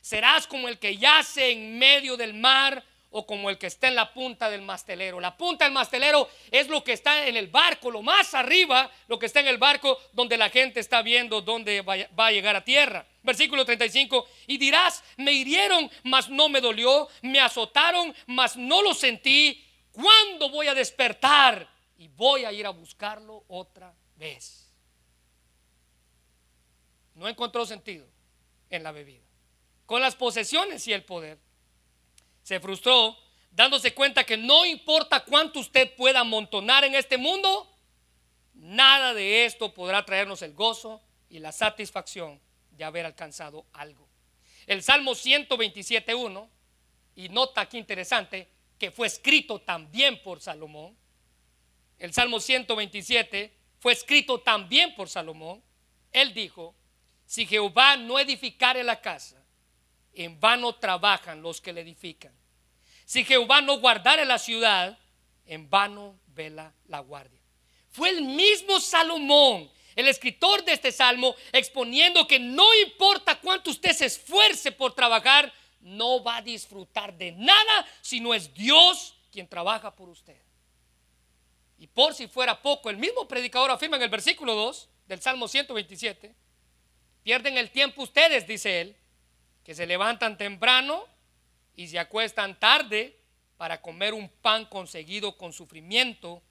[0.01, 3.95] Serás como el que yace en medio del mar o como el que está en
[3.95, 5.21] la punta del mastelero.
[5.21, 9.19] La punta del mastelero es lo que está en el barco, lo más arriba, lo
[9.19, 12.65] que está en el barco donde la gente está viendo dónde va a llegar a
[12.65, 13.07] tierra.
[13.23, 18.95] Versículo 35, y dirás, me hirieron, mas no me dolió, me azotaron, mas no lo
[18.95, 19.65] sentí.
[19.93, 21.69] ¿Cuándo voy a despertar?
[21.99, 24.73] Y voy a ir a buscarlo otra vez.
[27.15, 28.07] No encontró sentido
[28.71, 29.25] en la bebida.
[29.87, 31.39] Con las posesiones y el poder
[32.49, 33.15] se frustró
[33.51, 37.71] dándose cuenta que no importa cuánto usted pueda amontonar en este mundo,
[38.55, 44.09] nada de esto podrá traernos el gozo y la satisfacción de haber alcanzado algo.
[44.67, 46.49] El Salmo 127.1,
[47.17, 50.97] y nota aquí interesante, que fue escrito también por Salomón,
[51.99, 55.63] el Salmo 127 fue escrito también por Salomón.
[56.13, 56.75] Él dijo,
[57.27, 59.38] si Jehová no edificare la casa,
[60.25, 62.33] en vano trabajan los que la edifican.
[63.05, 64.99] Si Jehová no guardare la ciudad,
[65.47, 67.41] en vano vela la guardia.
[67.89, 73.93] Fue el mismo Salomón, el escritor de este salmo, exponiendo que no importa cuánto usted
[73.93, 79.49] se esfuerce por trabajar, no va a disfrutar de nada si no es Dios quien
[79.49, 80.37] trabaja por usted.
[81.79, 85.49] Y por si fuera poco, el mismo predicador afirma en el versículo 2 del Salmo
[85.49, 86.35] 127,
[87.23, 88.97] pierden el tiempo ustedes, dice él,
[89.69, 91.05] que se levantan temprano
[91.77, 93.21] y se acuestan tarde
[93.59, 96.43] para comer un pan conseguido con sufrimiento,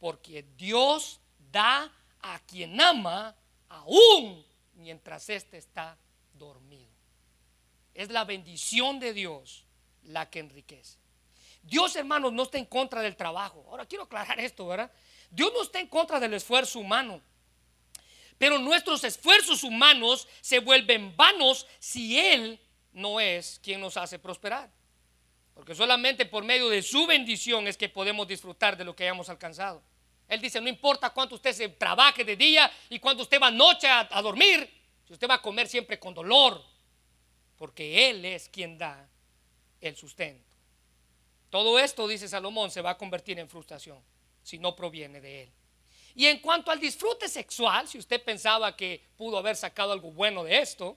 [0.00, 1.20] porque Dios
[1.52, 3.36] da a quien ama
[3.68, 5.96] aún mientras éste está
[6.32, 6.90] dormido.
[7.94, 9.64] Es la bendición de Dios
[10.02, 10.98] la que enriquece.
[11.62, 13.64] Dios, hermanos, no está en contra del trabajo.
[13.68, 14.90] Ahora quiero aclarar esto, ¿verdad?
[15.30, 17.22] Dios no está en contra del esfuerzo humano.
[18.36, 22.60] Pero nuestros esfuerzos humanos se vuelven vanos si Él
[22.94, 24.70] no es quien nos hace prosperar.
[25.52, 29.28] Porque solamente por medio de su bendición es que podemos disfrutar de lo que hayamos
[29.28, 29.82] alcanzado.
[30.26, 33.86] Él dice, no importa cuánto usted se trabaje de día y cuánto usted va noche
[33.86, 34.68] a, a dormir,
[35.06, 36.62] si usted va a comer siempre con dolor,
[37.56, 39.06] porque Él es quien da
[39.80, 40.56] el sustento.
[41.50, 44.00] Todo esto, dice Salomón, se va a convertir en frustración
[44.42, 45.52] si no proviene de Él.
[46.16, 50.44] Y en cuanto al disfrute sexual, si usted pensaba que pudo haber sacado algo bueno
[50.44, 50.96] de esto,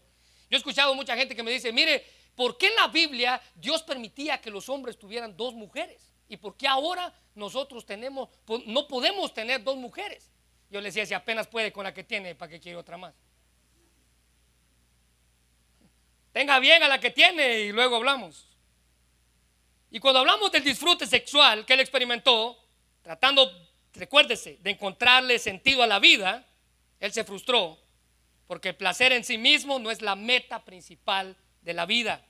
[0.49, 2.05] yo he escuchado mucha gente que me dice, mire,
[2.35, 6.13] ¿por qué en la Biblia Dios permitía que los hombres tuvieran dos mujeres?
[6.29, 8.29] ¿Y por qué ahora nosotros tenemos,
[8.65, 10.31] no podemos tener dos mujeres?
[10.69, 13.13] Yo le decía, si apenas puede con la que tiene, ¿para qué quiere otra más?
[16.31, 18.47] Tenga bien a la que tiene y luego hablamos.
[19.89, 22.57] Y cuando hablamos del disfrute sexual que él experimentó,
[23.01, 23.49] tratando,
[23.93, 26.45] recuérdese, de encontrarle sentido a la vida,
[26.99, 27.79] él se frustró,
[28.47, 32.25] porque el placer en sí mismo no es la meta principal de la vida.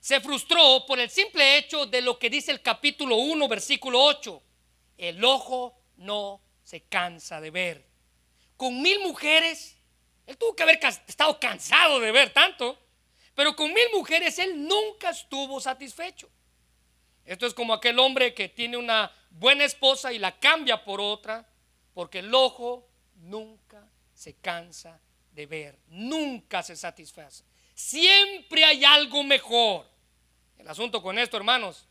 [0.00, 4.42] Se frustró por el simple hecho de lo que dice el capítulo 1, versículo 8.
[4.96, 7.86] El ojo no se cansa de ver.
[8.56, 9.76] Con mil mujeres,
[10.26, 12.78] él tuvo que haber estado cansado de ver tanto,
[13.34, 16.30] pero con mil mujeres él nunca estuvo satisfecho.
[17.26, 21.46] Esto es como aquel hombre que tiene una buena esposa y la cambia por otra,
[21.92, 24.98] porque el ojo nunca se cansa
[25.32, 27.44] de ver, nunca se satisface.
[27.74, 29.86] Siempre hay algo mejor.
[30.58, 31.86] El asunto con esto, hermanos,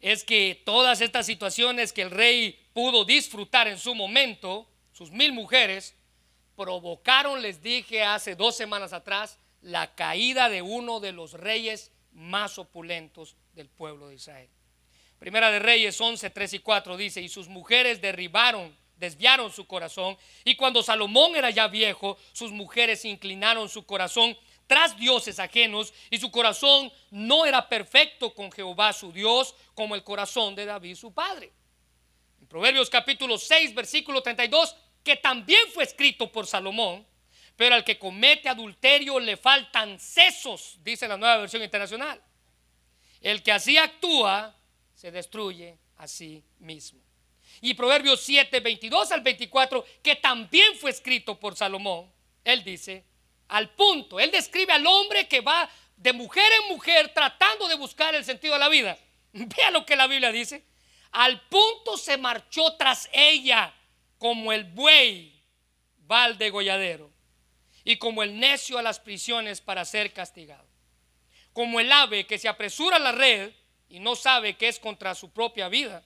[0.00, 5.32] es que todas estas situaciones que el rey pudo disfrutar en su momento, sus mil
[5.32, 5.94] mujeres,
[6.56, 12.58] provocaron, les dije hace dos semanas atrás, la caída de uno de los reyes más
[12.58, 14.48] opulentos del pueblo de Israel.
[15.18, 20.16] Primera de Reyes 11, 3 y 4 dice, y sus mujeres derribaron, desviaron su corazón,
[20.44, 24.36] y cuando Salomón era ya viejo, sus mujeres inclinaron su corazón
[24.66, 30.02] tras dioses ajenos, y su corazón no era perfecto con Jehová su Dios, como el
[30.02, 31.52] corazón de David su padre.
[32.40, 37.06] En Proverbios capítulo 6, versículo 32, que también fue escrito por Salomón,
[37.56, 42.20] pero al que comete adulterio le faltan sesos, dice la nueva versión internacional.
[43.20, 44.56] El que así actúa
[44.94, 47.03] se destruye a sí mismo.
[47.64, 52.12] Y Proverbios 7, 22 al 24, que también fue escrito por Salomón,
[52.44, 53.04] él dice,
[53.48, 58.14] al punto, él describe al hombre que va de mujer en mujer tratando de buscar
[58.14, 58.98] el sentido de la vida.
[59.32, 60.64] Vea lo que la Biblia dice.
[61.12, 63.72] Al punto se marchó tras ella
[64.18, 65.42] como el buey
[66.10, 67.10] va al degolladero
[67.82, 70.74] y como el necio a las prisiones para ser castigado
[71.54, 73.52] como el ave que se apresura a la red
[73.88, 76.04] y no sabe que es contra su propia vida,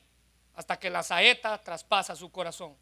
[0.58, 2.76] hasta que la saeta traspasa su corazón.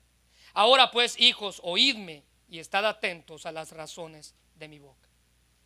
[0.55, 5.07] Ahora pues, hijos, oídme y estad atentos a las razones de mi boca.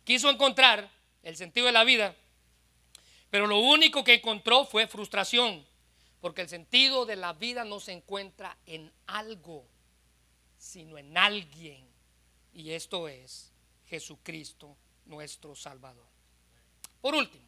[0.03, 0.91] Quiso encontrar
[1.23, 2.13] el sentido de la vida,
[3.29, 5.65] pero lo único que encontró fue frustración,
[6.19, 9.65] porque el sentido de la vida no se encuentra en algo,
[10.57, 11.87] sino en alguien,
[12.51, 13.53] y esto es
[13.85, 16.09] Jesucristo nuestro Salvador.
[16.99, 17.45] Por último,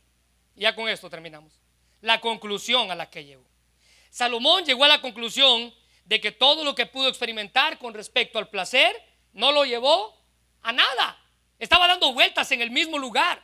[0.55, 1.51] ya con esto terminamos,
[1.99, 3.52] la conclusión a la que llegó.
[4.13, 5.73] Salomón llegó a la conclusión
[6.05, 8.95] de que todo lo que pudo experimentar con respecto al placer
[9.33, 10.15] no lo llevó
[10.61, 11.19] a nada.
[11.57, 13.43] Estaba dando vueltas en el mismo lugar.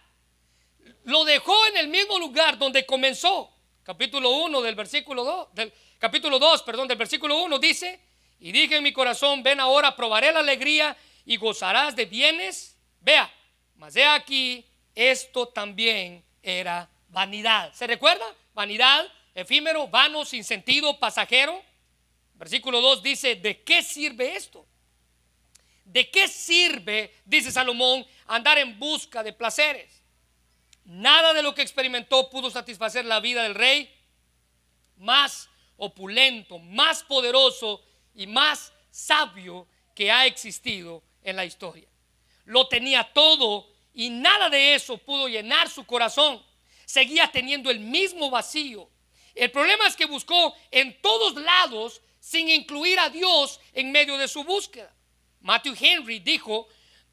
[1.06, 3.52] Lo dejó en el mismo lugar donde comenzó.
[3.82, 8.00] Capítulo 1 del versículo 2, del capítulo 2, perdón, del versículo 1 dice,
[8.40, 10.96] y dije en mi corazón, ven ahora, probaré la alegría
[11.26, 12.78] y gozarás de bienes.
[13.02, 13.34] Vea,
[13.76, 14.64] mas he aquí
[14.94, 17.74] esto también era vanidad.
[17.74, 18.36] ¿Se recuerda?
[18.54, 19.12] Vanidad,
[19.42, 21.62] efímero, vano, sin sentido, pasajero.
[22.36, 24.66] Versículo 2 dice, ¿de qué sirve esto?
[25.84, 30.04] ¿De qué sirve, dice Salomón, andar en busca de placeres?
[30.86, 33.94] Nada de lo que experimentó pudo satisfacer la vida del rey
[34.98, 37.84] más opulento, más poderoso
[38.14, 41.88] y más sabio que ha existido en la historia.
[42.46, 46.44] Lo tenía todo y nada de eso pudo llenar su corazón.
[46.86, 48.90] Seguía teniendo el mismo vacío.
[49.36, 54.28] El problema es que buscó en todos lados sin incluir a Dios en medio de
[54.28, 54.94] su búsqueda.
[55.42, 56.68] Matthew Henry dijo,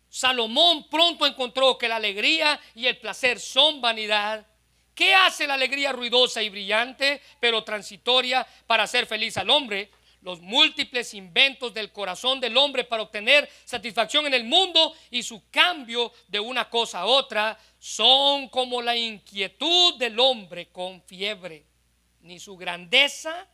[0.09, 4.47] Salomón pronto encontró que la alegría y el placer son vanidad.
[4.95, 9.91] ¿Qué hace la alegría ruidosa y brillante, pero transitoria para hacer feliz al hombre?
[10.23, 15.49] Los múltiples inventos del corazón del hombre para obtener satisfacción en el mundo y su
[15.51, 21.66] cambio de una cosa a otra son como la inquietud del hombre con fiebre.
[22.27, 23.47] Ni su grandeza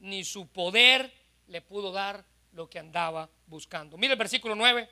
[0.00, 1.12] ni su poder
[1.46, 3.96] le pudo dar lo que andaba buscando.
[3.96, 4.88] Mira el versículo 9.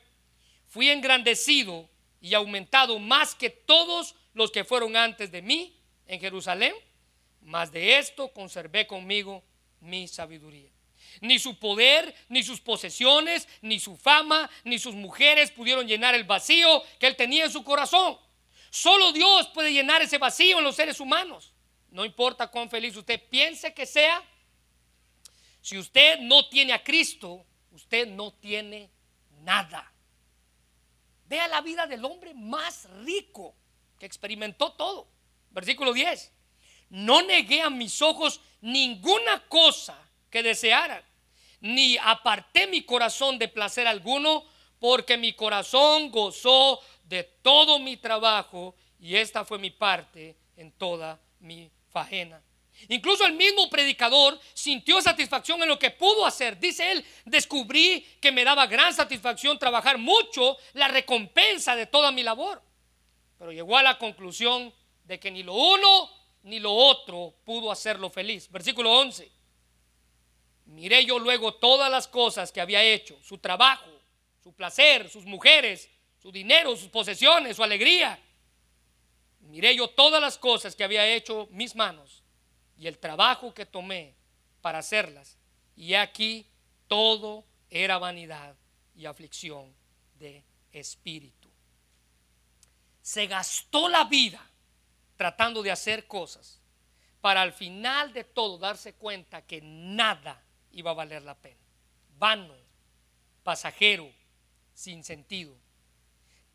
[0.65, 1.89] Fui engrandecido
[2.21, 6.73] y aumentado más que todos los que fueron antes de mí en Jerusalén,
[7.41, 9.43] mas de esto conservé conmigo
[9.81, 10.71] mi sabiduría.
[11.19, 16.23] Ni su poder, ni sus posesiones, ni su fama, ni sus mujeres pudieron llenar el
[16.23, 18.17] vacío que él tenía en su corazón.
[18.69, 21.53] Solo Dios puede llenar ese vacío en los seres humanos.
[21.91, 24.23] No importa cuán feliz usted piense que sea,
[25.61, 28.89] si usted no tiene a Cristo, usted no tiene
[29.41, 29.91] nada.
[31.25, 33.53] Vea la vida del hombre más rico
[33.99, 35.07] que experimentó todo.
[35.51, 36.31] Versículo 10.
[36.89, 39.97] No negué a mis ojos ninguna cosa
[40.29, 41.03] que desearan,
[41.59, 44.45] ni aparté mi corazón de placer alguno,
[44.79, 51.19] porque mi corazón gozó de todo mi trabajo y esta fue mi parte en toda
[51.39, 52.41] mi fajena.
[52.89, 56.59] Incluso el mismo predicador sintió satisfacción en lo que pudo hacer.
[56.59, 62.23] Dice él, descubrí que me daba gran satisfacción trabajar mucho la recompensa de toda mi
[62.23, 62.61] labor.
[63.39, 64.73] Pero llegó a la conclusión
[65.05, 66.09] de que ni lo uno
[66.43, 68.49] ni lo otro pudo hacerlo feliz.
[68.51, 69.31] Versículo 11.
[70.65, 73.89] Miré yo luego todas las cosas que había hecho, su trabajo,
[74.43, 75.89] su placer, sus mujeres,
[76.21, 78.19] su dinero, sus posesiones, su alegría.
[79.47, 82.23] Miré yo todas las cosas que había hecho mis manos
[82.77, 84.15] y el trabajo que tomé
[84.61, 85.37] para hacerlas.
[85.75, 86.45] Y aquí
[86.87, 88.55] todo era vanidad
[88.95, 89.73] y aflicción
[90.19, 91.49] de espíritu.
[93.01, 94.45] Se gastó la vida
[95.15, 96.59] tratando de hacer cosas
[97.21, 101.61] para al final de todo darse cuenta que nada iba a valer la pena.
[102.17, 102.55] Vano,
[103.43, 104.11] pasajero,
[104.73, 105.55] sin sentido.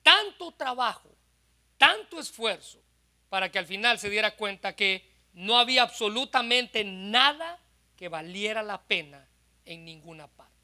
[0.02, 1.08] Tanto trabajo,
[1.82, 2.78] tanto esfuerzo
[3.28, 7.58] para que al final se diera cuenta que no había absolutamente nada
[7.96, 9.28] que valiera la pena
[9.64, 10.54] en ninguna parte.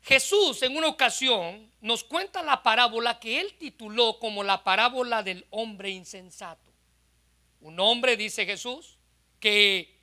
[0.00, 5.44] Jesús en una ocasión nos cuenta la parábola que él tituló como la parábola del
[5.50, 6.72] hombre insensato.
[7.60, 8.96] Un hombre, dice Jesús,
[9.38, 9.98] que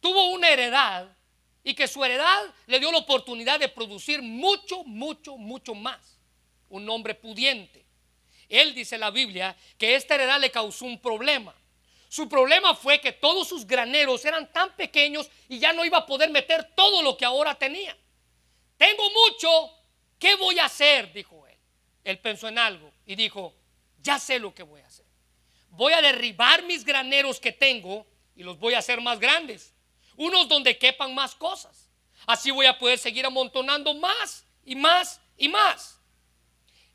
[0.00, 1.16] tuvo una heredad
[1.62, 6.18] y que su heredad le dio la oportunidad de producir mucho, mucho, mucho más.
[6.68, 7.88] Un hombre pudiente.
[8.50, 11.54] Él dice en la Biblia que esta heredad le causó un problema.
[12.08, 16.06] Su problema fue que todos sus graneros eran tan pequeños y ya no iba a
[16.06, 17.96] poder meter todo lo que ahora tenía.
[18.76, 19.48] Tengo mucho,
[20.18, 21.12] ¿qué voy a hacer?
[21.12, 21.56] Dijo él.
[22.02, 23.54] Él pensó en algo y dijo,
[24.02, 25.06] ya sé lo que voy a hacer.
[25.68, 29.72] Voy a derribar mis graneros que tengo y los voy a hacer más grandes.
[30.16, 31.88] Unos donde quepan más cosas.
[32.26, 35.99] Así voy a poder seguir amontonando más y más y más.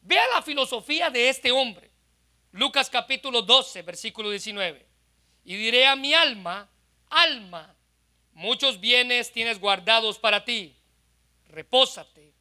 [0.06, 1.92] Vea la filosofía de este hombre.
[2.52, 4.96] Lucas capítulo 12, versículo 19
[5.46, 6.68] y diré a mi alma,
[7.10, 7.76] alma,
[8.34, 10.76] muchos bienes tienes guardados para ti,
[11.48, 12.34] repósate,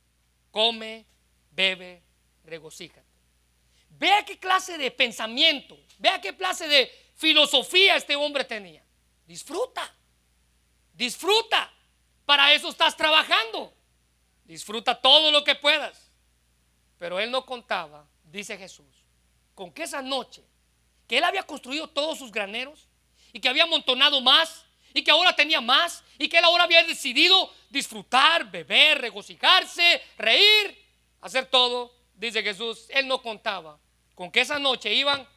[0.51, 1.05] come,
[1.51, 2.03] bebe,
[2.45, 3.05] regocíjate.
[3.91, 8.83] Vea qué clase de pensamiento, vea qué clase de filosofía este hombre tenía.
[9.27, 9.95] Disfruta,
[10.95, 11.73] disfruta,
[12.25, 13.73] para eso estás trabajando.
[14.45, 16.04] Disfruta todo lo que puedas.
[17.05, 18.87] Pero él no contaba, dice Jesús,
[19.55, 20.43] con que esa noche
[21.07, 22.89] que él había construido todos sus graneros,
[23.31, 26.83] y que había amontonado más y que ahora tenía más y que él ahora había
[26.83, 30.83] decidido disfrutar, beber, regocijarse, reír,
[31.21, 31.95] hacer todo.
[32.15, 33.79] Dice Jesús, él no contaba
[34.15, 35.29] con que esa noche iban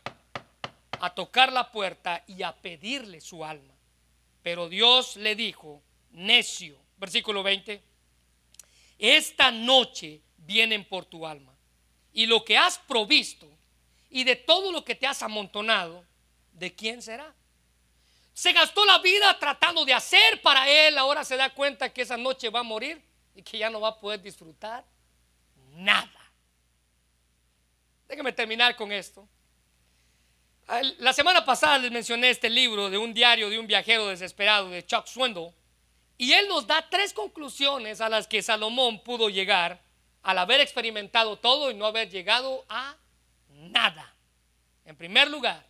[1.02, 3.74] a tocar la puerta y a pedirle su alma.
[4.42, 7.84] Pero Dios le dijo, necio, versículo 20,
[9.00, 11.57] esta noche vienen por tu alma
[12.14, 13.48] y lo que has provisto
[14.10, 16.04] y de todo lo que te has amontonado,
[16.54, 17.34] ¿de quién será?
[18.34, 22.18] Se gastó la vida tratando de hacer para él, ahora se da cuenta que esa
[22.18, 23.02] noche va a morir
[23.36, 24.84] y que ya no va a poder disfrutar
[25.76, 26.32] nada.
[28.08, 29.28] Déjenme terminar con esto.
[31.00, 34.86] La semana pasada les mencioné este libro de un diario de un viajero desesperado de
[34.86, 35.54] Chuck Swindoll
[36.18, 39.82] y él nos da tres conclusiones a las que Salomón pudo llegar
[40.24, 42.98] al haber experimentado todo y no haber llegado a
[43.50, 44.14] nada.
[44.86, 45.66] En primer lugar,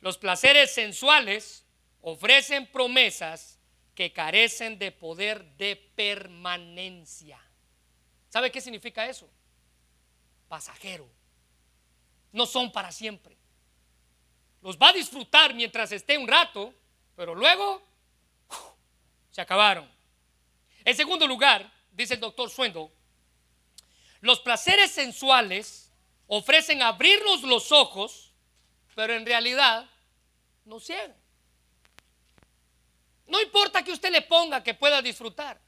[0.00, 1.64] los placeres sensuales
[2.00, 3.58] ofrecen promesas
[3.94, 7.40] que carecen de poder de permanencia.
[8.28, 9.28] ¿Sabe qué significa eso?
[10.48, 11.08] Pasajero.
[12.32, 13.36] No son para siempre.
[14.62, 16.74] Los va a disfrutar mientras esté un rato,
[17.16, 17.82] pero luego
[19.30, 19.90] se acabaron.
[20.84, 22.92] En segundo lugar, dice el doctor Suendo,
[24.20, 25.90] los placeres sensuales
[26.26, 28.32] ofrecen abrirnos los ojos,
[28.94, 29.88] pero en realidad
[30.64, 31.16] no ciegan.
[33.26, 35.60] No importa que usted le ponga que pueda disfrutar,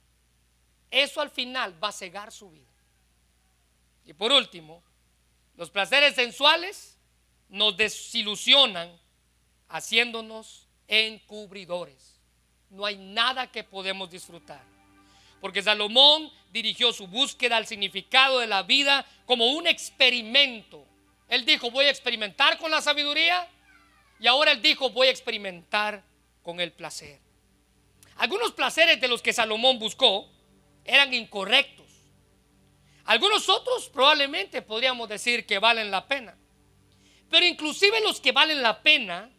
[0.90, 2.66] eso al final va a cegar su vida.
[4.04, 4.82] Y por último,
[5.56, 6.96] los placeres sensuales
[7.48, 8.98] nos desilusionan
[9.68, 12.18] haciéndonos encubridores.
[12.70, 14.69] No hay nada que podemos disfrutar.
[15.40, 20.86] Porque Salomón dirigió su búsqueda al significado de la vida como un experimento.
[21.28, 23.48] Él dijo, voy a experimentar con la sabiduría.
[24.18, 26.02] Y ahora él dijo, voy a experimentar
[26.42, 27.20] con el placer.
[28.16, 30.28] Algunos placeres de los que Salomón buscó
[30.84, 31.86] eran incorrectos.
[33.04, 36.36] Algunos otros probablemente podríamos decir que valen la pena.
[37.30, 39.30] Pero inclusive los que valen la pena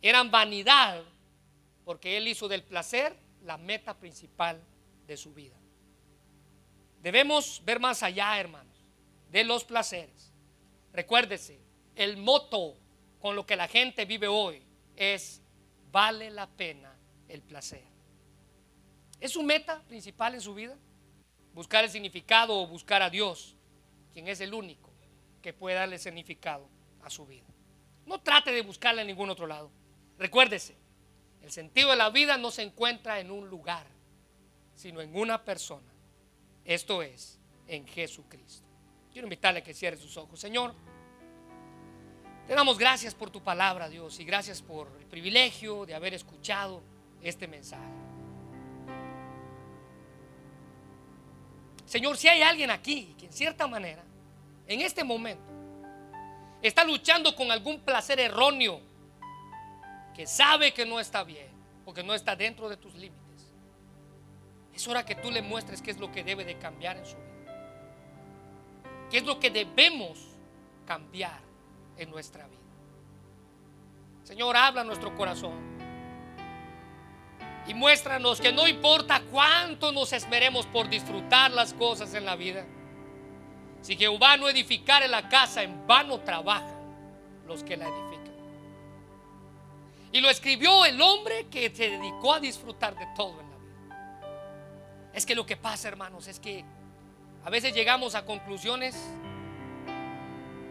[0.00, 1.02] eran vanidad,
[1.84, 4.62] porque él hizo del placer la meta principal
[5.08, 5.56] de su vida.
[7.02, 8.76] Debemos ver más allá, hermanos,
[9.32, 10.32] de los placeres.
[10.92, 11.58] Recuérdese,
[11.96, 12.76] el moto
[13.18, 14.62] con lo que la gente vive hoy
[14.94, 15.42] es
[15.90, 16.94] vale la pena
[17.26, 17.82] el placer.
[19.20, 20.76] ¿Es su meta principal en su vida?
[21.54, 23.56] Buscar el significado o buscar a Dios,
[24.12, 24.92] quien es el único
[25.42, 26.68] que puede darle significado
[27.02, 27.46] a su vida.
[28.06, 29.70] No trate de buscarla en ningún otro lado.
[30.18, 30.76] Recuérdese,
[31.42, 33.86] el sentido de la vida no se encuentra en un lugar,
[34.78, 35.92] sino en una persona.
[36.64, 38.64] Esto es, en Jesucristo.
[39.12, 40.38] Quiero invitarle a que cierre sus ojos.
[40.38, 40.72] Señor,
[42.46, 46.80] te damos gracias por tu palabra, Dios, y gracias por el privilegio de haber escuchado
[47.22, 47.92] este mensaje.
[51.84, 54.04] Señor, si hay alguien aquí que en cierta manera,
[54.68, 55.42] en este momento,
[56.62, 58.80] está luchando con algún placer erróneo
[60.14, 61.48] que sabe que no está bien
[61.84, 63.17] porque no está dentro de tus límites.
[64.78, 67.16] Es hora que tú le muestres qué es lo que debe de cambiar en su
[67.16, 67.26] vida.
[69.10, 70.20] ¿Qué es lo que debemos
[70.86, 71.40] cambiar
[71.96, 72.60] en nuestra vida?
[74.22, 75.58] Señor, habla nuestro corazón.
[77.66, 82.64] Y muéstranos que no importa cuánto nos esmeremos por disfrutar las cosas en la vida
[83.82, 86.78] si Jehová no edificare la casa, en vano trabajan
[87.48, 88.34] los que la edifican.
[90.12, 93.47] Y lo escribió el hombre que se dedicó a disfrutar de todo.
[95.18, 96.64] Es que lo que pasa, hermanos, es que
[97.44, 98.94] a veces llegamos a conclusiones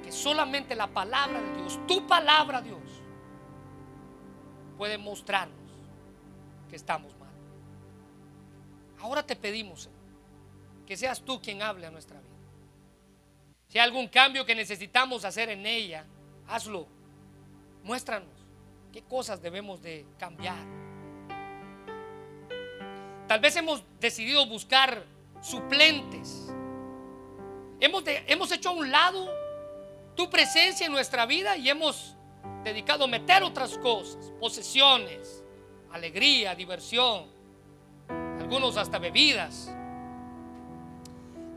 [0.02, 2.80] que solamente la palabra de Dios, tu palabra, Dios,
[4.78, 5.70] puede mostrarnos
[6.70, 7.28] que estamos mal.
[9.02, 9.90] Ahora te pedimos,
[10.86, 12.38] que seas tú quien hable a nuestra vida.
[13.68, 16.06] Si hay algún cambio que necesitamos hacer en ella,
[16.48, 16.88] hazlo.
[17.84, 18.48] Muéstranos
[18.94, 20.87] qué cosas debemos de cambiar.
[23.28, 25.04] Tal vez hemos decidido buscar
[25.42, 26.48] suplentes.
[27.80, 29.30] Hemos, hemos hecho a un lado
[30.16, 32.16] tu presencia en nuestra vida y hemos
[32.64, 35.44] dedicado a meter otras cosas, posesiones,
[35.92, 37.28] alegría, diversión,
[38.40, 39.70] algunos hasta bebidas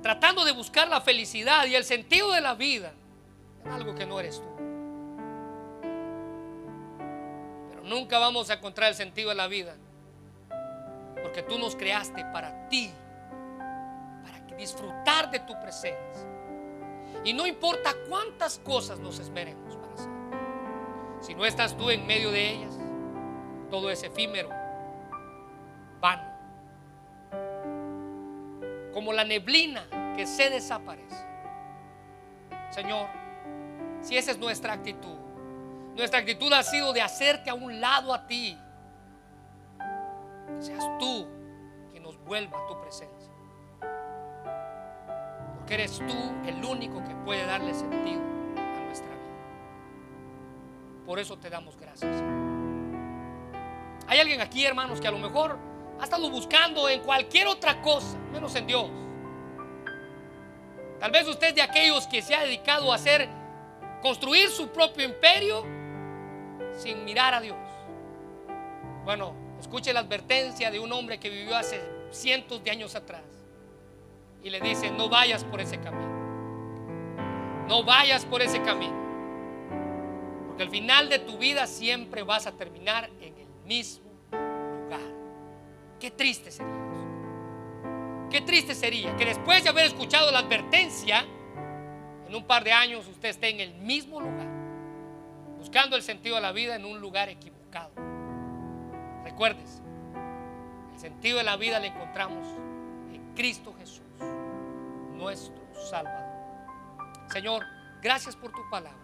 [0.03, 2.93] tratando de buscar la felicidad y el sentido de la vida
[3.65, 4.49] en algo que no eres tú.
[7.69, 9.77] Pero nunca vamos a encontrar el sentido de la vida
[11.23, 12.91] porque tú nos creaste para ti,
[14.23, 16.29] para disfrutar de tu presencia.
[17.25, 20.11] Y no importa cuántas cosas nos esperemos para hacer.
[21.21, 22.79] Si no estás tú en medio de ellas,
[23.71, 24.49] todo es efímero,
[26.01, 26.31] vano
[28.93, 31.25] como la neblina que se desaparece.
[32.71, 33.09] Señor,
[34.03, 35.17] si esa es nuestra actitud,
[35.97, 38.59] nuestra actitud ha sido de hacerte a un lado a ti,
[40.59, 41.27] seas tú
[41.91, 43.33] quien nos vuelva a tu presencia.
[45.57, 48.21] Porque eres tú el único que puede darle sentido
[48.57, 49.21] a nuestra vida.
[51.07, 52.23] Por eso te damos gracias.
[54.07, 55.57] Hay alguien aquí, hermanos, que a lo mejor
[56.01, 58.91] ha estado buscando en cualquier otra cosa, menos en Dios.
[60.99, 63.29] Tal vez usted es de aquellos que se ha dedicado a hacer,
[64.03, 65.65] construir su propio imperio
[66.77, 67.57] sin mirar a Dios.
[69.05, 71.81] Bueno, escuche la advertencia de un hombre que vivió hace
[72.11, 73.23] cientos de años atrás.
[74.43, 76.19] Y le dice, no vayas por ese camino.
[77.69, 78.99] No vayas por ese camino.
[80.49, 85.01] Porque al final de tu vida siempre vas a terminar en el mismo lugar.
[86.01, 86.91] Qué triste sería eso.
[88.31, 91.27] Qué triste sería que después de haber escuchado la advertencia,
[92.27, 94.49] en un par de años usted esté en el mismo lugar,
[95.59, 98.10] buscando el sentido de la vida en un lugar equivocado.
[99.41, 99.81] Recuerdes,
[100.93, 102.47] el sentido de la vida le encontramos
[103.11, 104.05] en Cristo Jesús,
[105.15, 106.29] nuestro Salvador.
[107.33, 107.65] Señor,
[108.03, 108.99] gracias por tu palabra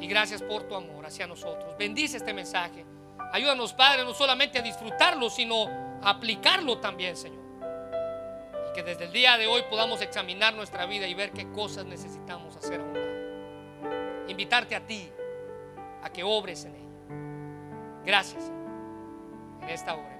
[0.00, 1.76] y gracias por tu amor hacia nosotros.
[1.76, 2.86] Bendice este mensaje.
[3.30, 5.66] Ayúdanos, Padre, no solamente a disfrutarlo, sino
[6.02, 7.44] a aplicarlo también, Señor.
[8.70, 11.84] Y que desde el día de hoy podamos examinar nuestra vida y ver qué cosas
[11.84, 14.26] necesitamos hacer a un lado.
[14.28, 15.06] Invitarte a ti
[16.02, 18.04] a que obres en ella.
[18.06, 18.67] Gracias, Señor,
[19.62, 20.17] en esta hora.